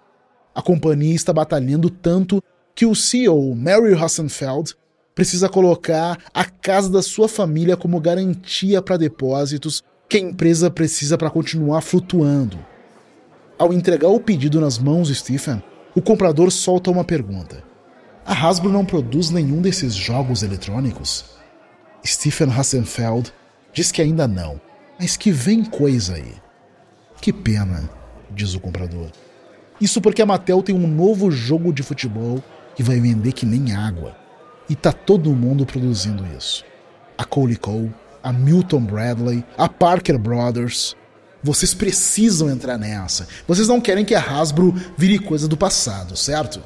A 0.54 0.62
companhia 0.62 1.16
está 1.16 1.34
batalhando 1.34 1.90
tanto 1.90 2.40
que 2.76 2.86
o 2.86 2.94
CEO, 2.94 3.56
Mary 3.56 3.96
Hassenfeld, 3.96 4.76
precisa 5.16 5.50
colocar 5.50 6.20
a 6.32 6.46
casa 6.46 6.88
da 6.88 7.02
sua 7.02 7.28
família 7.28 7.76
como 7.76 8.00
garantia 8.00 8.80
para 8.80 8.96
depósitos 8.96 9.82
que 10.08 10.18
a 10.18 10.20
empresa 10.20 10.70
precisa 10.70 11.18
para 11.18 11.32
continuar 11.32 11.82
flutuando. 11.82 12.64
Ao 13.58 13.74
entregar 13.74 14.10
o 14.10 14.20
pedido 14.20 14.62
nas 14.62 14.78
mãos 14.78 15.08
de 15.08 15.16
Stephen, 15.16 15.64
o 15.96 16.02
comprador 16.02 16.52
solta 16.52 16.92
uma 16.92 17.04
pergunta: 17.04 17.64
A 18.24 18.34
Hasbro 18.34 18.72
não 18.72 18.86
produz 18.86 19.32
nenhum 19.32 19.64
desses 19.64 19.96
jogos 19.96 20.44
eletrônicos? 20.44 21.26
Stephen 22.06 22.52
Hassenfeld 22.52 23.34
diz 23.74 23.92
que 23.92 24.04
ainda 24.04 24.28
não, 24.28 24.62
mas 25.00 25.18
que 25.18 25.32
vem 25.32 25.64
coisa 25.64 26.16
aí. 26.16 26.34
Que 27.22 27.32
pena, 27.34 27.90
diz 28.32 28.54
o 28.54 28.60
comprador. 28.60 29.10
Isso 29.80 30.00
porque 30.02 30.22
a 30.22 30.26
Mattel 30.26 30.64
tem 30.64 30.74
um 30.76 30.88
novo 30.88 31.30
jogo 31.30 31.74
de 31.74 31.84
futebol 31.84 32.44
que 32.76 32.84
vai 32.84 33.00
vender 33.00 33.32
que 33.32 33.46
nem 33.46 33.74
água. 33.74 34.16
E 34.70 34.76
tá 34.76 34.92
todo 34.92 35.34
mundo 35.34 35.66
produzindo 35.66 36.26
isso. 36.38 36.64
A 37.18 37.24
Cole 37.24 37.56
Cole, 37.56 37.94
a 38.24 38.34
Milton 38.34 38.82
Bradley, 38.82 39.44
a 39.58 39.70
Parker 39.70 40.18
Brothers. 40.18 40.96
Vocês 41.44 41.74
precisam 41.74 42.50
entrar 42.50 42.78
nessa. 42.78 43.28
Vocês 43.48 43.68
não 43.68 43.80
querem 43.80 44.04
que 44.04 44.16
a 44.16 44.20
Hasbro 44.20 44.74
vire 44.98 45.20
coisa 45.20 45.48
do 45.48 45.56
passado, 45.56 46.16
certo? 46.16 46.62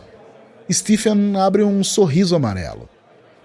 Stephen 0.72 1.36
abre 1.36 1.64
um 1.64 1.84
sorriso 1.84 2.36
amarelo. 2.36 2.88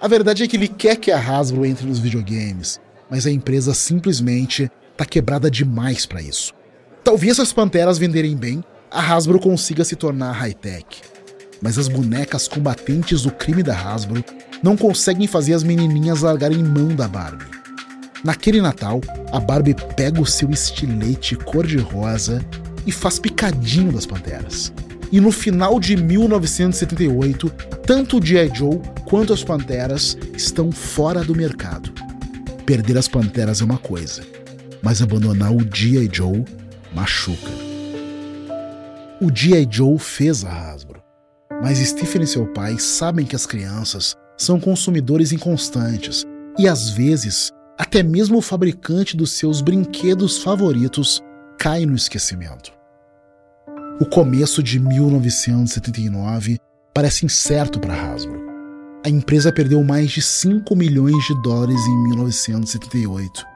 A 0.01 0.07
verdade 0.07 0.43
é 0.43 0.47
que 0.47 0.57
ele 0.57 0.69
quer 0.69 0.97
que 0.97 1.11
a 1.11 1.19
Hasbro 1.19 1.65
entre 1.65 1.87
nos 1.87 1.99
videogames, 1.99 2.79
mas 3.15 3.29
a 3.29 3.31
empresa 3.31 3.73
simplesmente 3.73 4.69
tá 4.97 5.05
quebrada 5.05 5.49
demais 5.49 6.05
para 6.05 6.21
isso. 6.21 6.53
Talvez 7.05 7.39
as 7.39 7.53
panteras 7.53 7.97
venderem 7.97 8.35
bem, 8.35 8.61
a 8.91 9.01
Hasbro 9.01 9.39
consiga 9.39 9.85
se 9.85 9.95
tornar 9.95 10.33
high-tech. 10.33 10.85
Mas 11.63 11.79
as 11.79 11.87
bonecas 11.87 12.49
combatentes 12.49 13.23
do 13.23 13.31
crime 13.31 13.63
da 13.63 13.73
Hasbro 13.73 14.25
não 14.65 14.77
conseguem 14.77 15.29
fazer 15.29 15.55
as 15.55 15.63
menininhas 15.63 16.23
largarem 16.23 16.59
mão 16.59 16.89
da 16.89 17.07
Barbie. 17.07 17.47
Naquele 18.25 18.61
Natal, 18.61 19.01
a 19.31 19.39
Barbie 19.39 19.77
pega 19.95 20.21
o 20.21 20.27
seu 20.27 20.51
estilete 20.51 21.37
cor-de-rosa 21.37 22.45
e 22.85 22.91
faz 22.91 23.21
picadinho 23.21 23.93
das 23.93 24.07
panteras. 24.07 24.73
E 25.13 25.21
no 25.21 25.31
final 25.31 25.79
de 25.79 25.97
1978, 25.97 27.49
tanto 27.87 28.19
o 28.19 28.27
G.I. 28.27 28.51
Joe 28.53 28.81
quanto 29.05 29.33
as 29.33 29.45
panteras 29.45 30.19
estão 30.37 30.73
fora 30.73 31.23
do 31.23 31.33
mercado. 31.33 32.04
Perder 32.67 32.97
as 32.97 33.09
panteras 33.09 33.61
é 33.61 33.65
uma 33.65 33.77
coisa, 33.77 34.23
mas 34.83 35.03
abandonar 35.03 35.53
o 35.53 35.61
G.I. 35.61 36.09
Joe 36.11 36.45
machuca. 36.95 37.51
O 39.21 39.35
G.I. 39.35 39.69
Joe 39.71 39.99
fez 39.99 40.45
a 40.45 40.51
Hasbro, 40.51 41.03
mas 41.63 41.79
Stephen 41.79 42.23
e 42.23 42.27
seu 42.27 42.47
pai 42.55 42.79
sabem 42.79 43.27
que 43.27 43.37
as 43.37 43.45
crianças 43.45 44.17
são 44.39 44.59
consumidores 44.59 45.31
inconstantes 45.31 46.25
e 46.59 46.67
às 46.67 46.89
vezes 46.89 47.53
até 47.79 48.03
mesmo 48.03 48.39
o 48.39 48.43
fabricante 48.43 49.17
dos 49.17 49.33
seus 49.33 49.61
brinquedos 49.61 50.39
favoritos 50.39 51.23
cai 51.59 51.85
no 51.85 51.95
esquecimento. 51.95 52.73
O 54.01 54.07
começo 54.07 54.63
de 54.63 54.81
1979 54.81 56.59
parece 56.95 57.27
incerto 57.27 57.79
para 57.79 57.95
Hasbro. 57.95 58.44
A 59.05 59.11
empresa 59.11 59.53
perdeu 59.53 59.85
mais 59.85 60.13
de 60.13 60.23
5 60.23 60.75
milhões 60.75 61.27
de 61.27 61.35
dólares 61.43 61.79
em 61.79 62.09
1978, 62.09 63.47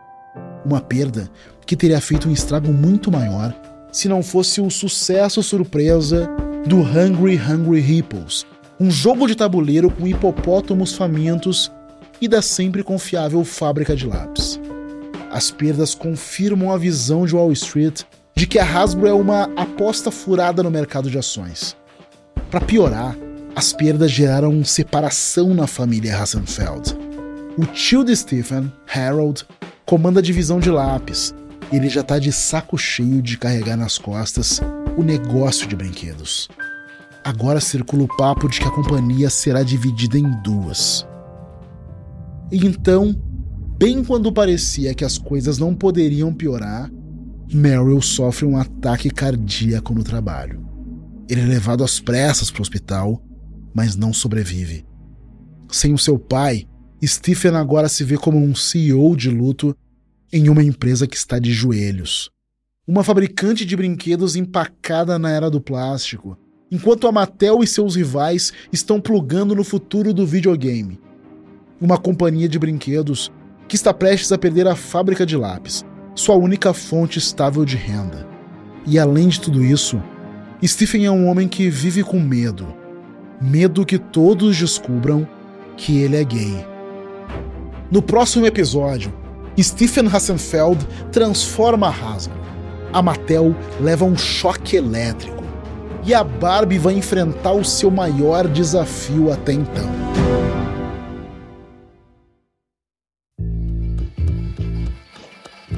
uma 0.63 0.79
perda 0.79 1.31
que 1.65 1.75
teria 1.75 2.03
feito 2.03 2.29
um 2.29 2.33
estrago 2.33 2.71
muito 2.71 3.11
maior 3.11 3.55
se 3.91 4.11
não 4.11 4.23
fosse 4.23 4.61
o 4.61 4.69
sucesso 4.69 5.43
surpresa 5.43 6.29
do 6.67 6.77
Hungry 6.77 7.41
Hungry 7.41 7.81
Hippos, 7.81 8.47
um 8.79 8.91
jogo 8.91 9.27
de 9.27 9.35
tabuleiro 9.35 9.91
com 9.91 10.07
hipopótamos 10.07 10.93
famintos 10.93 11.73
e 12.21 12.29
da 12.29 12.43
sempre 12.43 12.83
confiável 12.83 13.43
fábrica 13.43 13.97
de 13.97 14.07
lápis. 14.07 14.61
As 15.31 15.51
perdas 15.51 15.95
confirmam 15.95 16.71
a 16.71 16.77
visão 16.77 17.25
de 17.25 17.35
Wall 17.35 17.53
Street 17.53 18.03
de 18.37 18.47
que 18.47 18.59
a 18.59 18.65
Hasbro 18.67 19.07
é 19.07 19.15
uma 19.15 19.45
aposta 19.57 20.11
furada 20.11 20.63
no 20.63 20.71
mercado 20.71 21.09
de 21.11 21.17
ações. 21.17 21.75
Para 22.51 22.61
piorar, 22.61 23.17
as 23.59 23.73
perdas 23.73 24.13
geraram 24.13 24.65
separação 24.65 25.53
na 25.53 25.67
família 25.67 26.17
Hassenfeld. 26.17 26.97
O 27.59 27.67
tio 27.67 28.05
de 28.05 28.15
Stephen, 28.15 28.73
Harold, 28.95 29.45
comanda 29.85 30.21
a 30.21 30.23
divisão 30.23 30.61
de 30.61 30.71
lápis 30.71 31.35
ele 31.73 31.89
já 31.89 32.03
tá 32.03 32.19
de 32.19 32.33
saco 32.33 32.79
cheio 32.79 33.21
de 33.21 33.37
carregar 33.37 33.77
nas 33.77 33.99
costas 33.99 34.61
o 34.97 35.03
negócio 35.03 35.69
de 35.69 35.77
brinquedos. 35.77 36.49
Agora 37.25 37.61
circula 37.61 38.05
o 38.05 38.17
papo 38.17 38.49
de 38.49 38.59
que 38.59 38.67
a 38.67 38.71
companhia 38.71 39.29
será 39.29 39.63
dividida 39.63 40.17
em 40.19 40.31
duas. 40.43 41.07
Então, 42.51 43.15
bem 43.77 44.03
quando 44.03 44.33
parecia 44.33 44.95
que 44.95 45.05
as 45.05 45.19
coisas 45.19 45.59
não 45.59 45.75
poderiam 45.75 46.33
piorar, 46.33 46.91
Meryl 47.53 48.01
sofre 48.01 48.47
um 48.47 48.57
ataque 48.57 49.11
cardíaco 49.11 49.93
no 49.93 50.03
trabalho. 50.03 50.65
Ele 51.29 51.43
é 51.43 51.47
levado 51.47 51.85
às 51.85 52.01
pressas 52.01 52.51
para 52.51 52.61
o 52.61 52.63
hospital, 52.63 53.23
mas 53.79 53.95
não 53.95 54.13
sobrevive. 54.13 54.85
Sem 55.71 55.95
o 55.95 55.99
seu 55.99 56.19
pai, 56.19 56.67
Stephen 57.01 57.55
agora 57.55 57.89
se 57.89 58.03
vê 58.03 58.19
como 58.19 58.37
um 58.37 58.53
CEO 58.53 59.15
de 59.15 59.31
luto 59.31 59.73
em 60.33 60.49
uma 60.49 60.65
empresa 60.65 61.07
que 61.07 61.17
está 61.17 61.39
de 61.39 61.53
joelhos. 61.53 62.29
Uma 62.89 63.05
fabricante 63.05 63.65
de 63.65 63.77
brinquedos 63.77 64.35
empacada 64.35 65.17
na 65.17 65.31
era 65.31 65.49
do 65.49 65.61
plástico, 65.61 66.37
enquanto 66.73 67.07
a 67.07 67.13
Mattel 67.13 67.63
e 67.63 67.69
seus 67.69 67.95
rivais 67.95 68.53
estão 68.73 69.01
plugando 69.01 69.55
no 69.55 69.63
futuro 69.63 70.13
do 70.13 70.27
videogame. 70.27 70.99
Uma 71.81 71.99
companhia 71.99 72.49
de 72.49 72.59
brinquedos 72.59 73.31
que 73.69 73.77
está 73.77 73.95
prestes 73.95 74.33
a 74.33 74.39
perder 74.39 74.67
a 74.67 74.75
fábrica 74.75 75.25
de 75.25 75.37
lápis, 75.37 75.85
sua 76.17 76.35
única 76.35 76.75
fonte 76.75 77.21
estável 77.21 77.65
de 77.65 77.77
renda. 77.77 78.27
E 78.85 78.99
além 78.99 79.29
de 79.29 79.41
tudo 79.41 79.65
isso, 79.65 80.03
Stephen 80.67 81.07
é 81.07 81.11
um 81.13 81.29
homem 81.29 81.47
que 81.47 81.71
vive 81.71 82.03
com 82.03 82.19
medo. 82.19 82.77
Medo 83.41 83.87
que 83.87 83.99
todos 83.99 84.57
descubram 84.57 85.27
que 85.77 86.01
ele 86.01 86.17
é 86.17 86.25
gay. 86.25 86.67
No 87.89 88.03
próximo 88.03 88.45
episódio, 88.45 89.13
Stephen 89.57 90.09
Hassenfeld 90.09 90.85
transforma 91.13 91.89
Hasbro. 91.89 92.37
A 92.93 93.01
Mattel 93.01 93.55
leva 93.81 94.05
um 94.05 94.17
choque 94.17 94.77
elétrico. 94.77 95.45
E 96.05 96.13
a 96.13 96.25
Barbie 96.25 96.79
vai 96.79 96.95
enfrentar 96.95 97.53
o 97.53 97.65
seu 97.65 97.93
maior 97.93 98.49
desafio 98.49 99.33
até 99.33 99.53
então. 99.53 99.89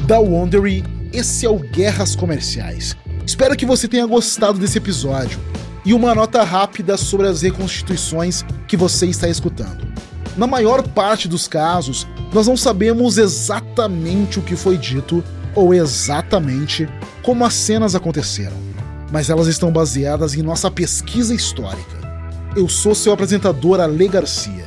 Da 0.06 0.18
Wondery, 0.18 0.82
esse 1.12 1.44
é 1.44 1.50
o 1.50 1.58
Guerras 1.58 2.16
Comerciais. 2.16 2.96
Espero 3.26 3.54
que 3.54 3.66
você 3.66 3.86
tenha 3.86 4.06
gostado 4.06 4.58
desse 4.58 4.78
episódio. 4.78 5.38
E 5.84 5.94
uma 5.94 6.14
nota 6.14 6.42
rápida 6.42 6.96
sobre 6.96 7.26
as 7.26 7.42
reconstituições 7.42 8.44
que 8.68 8.76
você 8.76 9.06
está 9.06 9.28
escutando. 9.28 9.88
Na 10.36 10.46
maior 10.46 10.86
parte 10.86 11.26
dos 11.26 11.48
casos, 11.48 12.06
nós 12.32 12.46
não 12.46 12.56
sabemos 12.56 13.18
exatamente 13.18 14.38
o 14.38 14.42
que 14.42 14.56
foi 14.56 14.76
dito 14.76 15.24
ou 15.54 15.74
exatamente 15.74 16.88
como 17.22 17.44
as 17.44 17.54
cenas 17.54 17.94
aconteceram, 17.94 18.56
mas 19.10 19.28
elas 19.28 19.46
estão 19.48 19.72
baseadas 19.72 20.34
em 20.34 20.42
nossa 20.42 20.70
pesquisa 20.70 21.34
histórica. 21.34 22.00
Eu 22.54 22.68
sou 22.68 22.94
seu 22.94 23.12
apresentador 23.12 23.80
Ale 23.80 24.08
Garcia. 24.08 24.64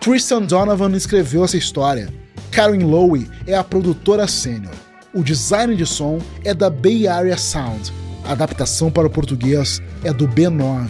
Tristan 0.00 0.42
Donovan 0.42 0.92
escreveu 0.92 1.44
essa 1.44 1.56
história. 1.56 2.08
Karen 2.50 2.84
Lowe 2.84 3.28
é 3.46 3.54
a 3.54 3.64
produtora 3.64 4.26
sênior. 4.26 4.74
O 5.12 5.22
design 5.22 5.74
de 5.74 5.86
som 5.86 6.18
é 6.44 6.54
da 6.54 6.70
Bay 6.70 7.08
Area 7.08 7.36
Sound. 7.36 7.92
A 8.26 8.32
adaptação 8.32 8.90
para 8.90 9.06
o 9.06 9.10
português 9.10 9.80
é 10.04 10.12
do 10.12 10.28
B9. 10.28 10.88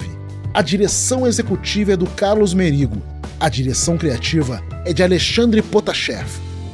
A 0.55 0.63
direção 0.63 1.27
executiva 1.27 1.93
é 1.93 1.97
do 1.97 2.07
Carlos 2.07 2.55
Merigo 2.55 3.03
a 3.39 3.51
direção 3.51 3.99
criativa 3.99 4.63
é 4.85 4.93
de 4.95 5.03
Alexandre 5.03 5.61
Potashev. 5.61 6.27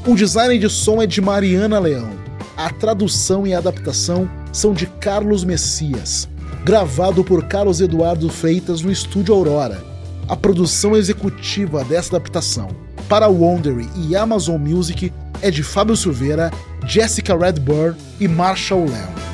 O 0.07 0.14
design 0.14 0.57
de 0.59 0.70
som 0.70 1.03
é 1.03 1.07
de 1.07 1.20
Mariana 1.20 1.79
Leão. 1.79 2.11
A 2.57 2.70
tradução 2.70 3.46
e 3.46 3.53
a 3.53 3.59
adaptação 3.59 4.31
são 4.53 4.72
de 4.72 4.87
Carlos 4.87 5.42
Messias, 5.42 6.29
gravado 6.64 7.25
por 7.25 7.44
Carlos 7.46 7.81
Eduardo 7.81 8.29
Freitas 8.29 8.81
no 8.81 8.92
estúdio 8.92 9.35
Aurora. 9.35 9.83
A 10.29 10.37
produção 10.37 10.96
executiva 10.96 11.85
dessa 11.85 12.16
adaptação 12.16 12.68
para 13.09 13.29
Wondery 13.29 13.88
e 13.96 14.14
Amazon 14.14 14.61
Music 14.61 15.12
é 15.40 15.51
de 15.51 15.64
Fábio 15.64 15.96
Silveira, 15.96 16.53
Jessica 16.87 17.37
Redburn 17.37 17.96
e 18.20 18.29
Marshall 18.29 18.85
Leon. 18.85 19.32